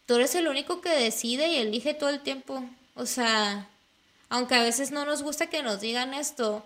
tú 0.07 0.16
eres 0.16 0.35
el 0.35 0.48
único 0.48 0.81
que 0.81 0.90
decide 0.90 1.48
y 1.48 1.57
elige 1.57 1.94
todo 1.94 2.11
el 2.11 2.20
tiempo. 2.20 2.64
O 2.94 3.07
sea, 3.07 3.68
aunque 4.29 4.55
a 4.55 4.62
veces 4.62 4.90
no 4.90 5.05
nos 5.05 5.22
gusta 5.22 5.48
que 5.48 5.62
nos 5.62 5.81
digan 5.81 6.14
esto, 6.14 6.64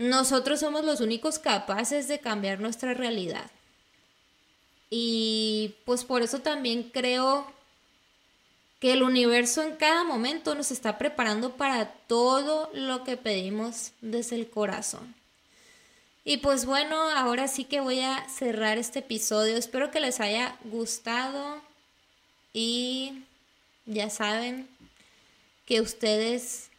nosotros 0.00 0.60
somos 0.60 0.82
los 0.82 1.02
únicos 1.02 1.38
capaces 1.38 2.08
de 2.08 2.20
cambiar 2.20 2.58
nuestra 2.58 2.94
realidad. 2.94 3.50
Y 4.88 5.74
pues 5.84 6.04
por 6.04 6.22
eso 6.22 6.38
también 6.38 6.84
creo 6.84 7.46
que 8.80 8.94
el 8.94 9.02
universo 9.02 9.62
en 9.62 9.76
cada 9.76 10.02
momento 10.02 10.54
nos 10.54 10.70
está 10.70 10.96
preparando 10.96 11.56
para 11.58 11.92
todo 11.92 12.70
lo 12.72 13.04
que 13.04 13.18
pedimos 13.18 13.92
desde 14.00 14.36
el 14.36 14.48
corazón. 14.48 15.14
Y 16.24 16.38
pues 16.38 16.64
bueno, 16.64 16.96
ahora 17.10 17.46
sí 17.46 17.64
que 17.64 17.80
voy 17.80 18.00
a 18.00 18.26
cerrar 18.26 18.78
este 18.78 19.00
episodio. 19.00 19.58
Espero 19.58 19.90
que 19.90 20.00
les 20.00 20.18
haya 20.20 20.56
gustado. 20.64 21.60
Y 22.54 23.22
ya 23.84 24.08
saben 24.08 24.66
que 25.66 25.82
ustedes 25.82 26.69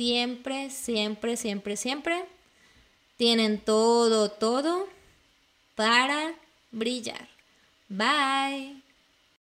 siempre, 0.00 0.70
siempre, 0.70 1.36
siempre, 1.36 1.76
siempre 1.76 2.24
tienen 3.18 3.58
todo, 3.60 4.30
todo 4.30 4.88
para 5.74 6.32
brillar. 6.72 7.28
Bye. 7.86 8.79